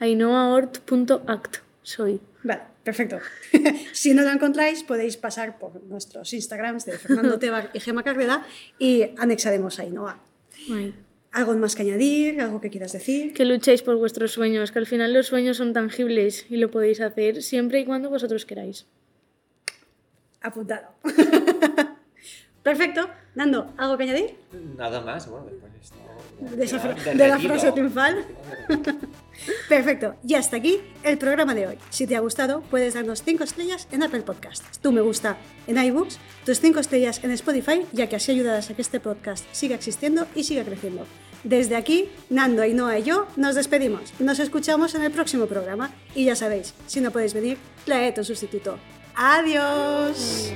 ainhoaort.act, 0.00 1.56
soy. 1.82 2.20
Vale, 2.42 2.62
perfecto. 2.82 3.18
si 3.92 4.14
no 4.14 4.22
lo 4.22 4.30
encontráis, 4.30 4.82
podéis 4.82 5.16
pasar 5.16 5.58
por 5.58 5.82
nuestros 5.84 6.32
Instagrams 6.32 6.84
de 6.84 6.98
Fernando 6.98 7.38
Tebar 7.40 7.70
y 7.72 7.80
Gema 7.80 8.02
Carrera 8.02 8.44
y 8.78 9.10
anexaremos 9.18 9.78
ahí, 9.78 9.90
¿no? 9.90 10.08
Ay. 10.70 10.94
¿Algo 11.32 11.54
más 11.56 11.74
que 11.74 11.82
añadir? 11.82 12.40
¿Algo 12.42 12.60
que 12.60 12.68
quieras 12.68 12.92
decir? 12.92 13.32
Que 13.32 13.46
luchéis 13.46 13.82
por 13.82 13.96
vuestros 13.96 14.32
sueños, 14.32 14.70
que 14.70 14.78
al 14.78 14.86
final 14.86 15.14
los 15.14 15.28
sueños 15.28 15.56
son 15.56 15.72
tangibles 15.72 16.44
y 16.50 16.56
lo 16.56 16.70
podéis 16.70 17.00
hacer 17.00 17.42
siempre 17.42 17.80
y 17.80 17.86
cuando 17.86 18.10
vosotros 18.10 18.44
queráis. 18.44 18.86
Apuntado. 20.42 20.88
Perfecto. 22.62 23.08
Nando, 23.34 23.72
¿algo 23.78 23.96
que 23.96 24.02
añadir? 24.04 24.34
Nada 24.76 25.00
más, 25.00 25.26
bueno, 25.26 25.46
después 25.46 25.72
ya 25.72 26.11
De, 26.40 26.64
esa 26.64 26.80
queda 26.82 26.96
fra- 26.96 27.14
de 27.14 27.28
la 27.28 27.38
frase 27.38 27.72
triunfal. 27.72 28.24
Perfecto. 29.68 30.14
Y 30.26 30.34
hasta 30.34 30.56
aquí 30.56 30.80
el 31.02 31.18
programa 31.18 31.54
de 31.54 31.66
hoy. 31.66 31.78
Si 31.90 32.06
te 32.06 32.16
ha 32.16 32.20
gustado, 32.20 32.62
puedes 32.62 32.94
darnos 32.94 33.22
5 33.22 33.44
estrellas 33.44 33.88
en 33.92 34.02
Apple 34.02 34.22
Podcasts. 34.22 34.78
Tu 34.80 34.92
me 34.92 35.00
gusta 35.00 35.36
en 35.66 35.78
iBooks, 35.82 36.18
tus 36.44 36.60
5 36.60 36.80
estrellas 36.80 37.20
en 37.24 37.30
Spotify, 37.32 37.86
ya 37.92 38.08
que 38.08 38.16
así 38.16 38.32
ayudarás 38.32 38.70
a 38.70 38.74
que 38.74 38.82
este 38.82 39.00
podcast 39.00 39.44
siga 39.52 39.74
existiendo 39.74 40.26
y 40.34 40.44
siga 40.44 40.64
creciendo. 40.64 41.06
Desde 41.44 41.74
aquí, 41.76 42.08
Nando, 42.30 42.62
Ainhoa 42.62 42.98
y 42.98 43.02
yo 43.02 43.26
nos 43.36 43.54
despedimos. 43.56 44.12
Nos 44.20 44.38
escuchamos 44.38 44.94
en 44.94 45.02
el 45.02 45.10
próximo 45.10 45.46
programa. 45.46 45.90
Y 46.14 46.24
ya 46.26 46.36
sabéis, 46.36 46.74
si 46.86 47.00
no 47.00 47.10
podéis 47.10 47.34
venir, 47.34 47.58
traed 47.84 48.16
un 48.18 48.24
sustituto. 48.24 48.78
¡Adiós! 49.16 50.52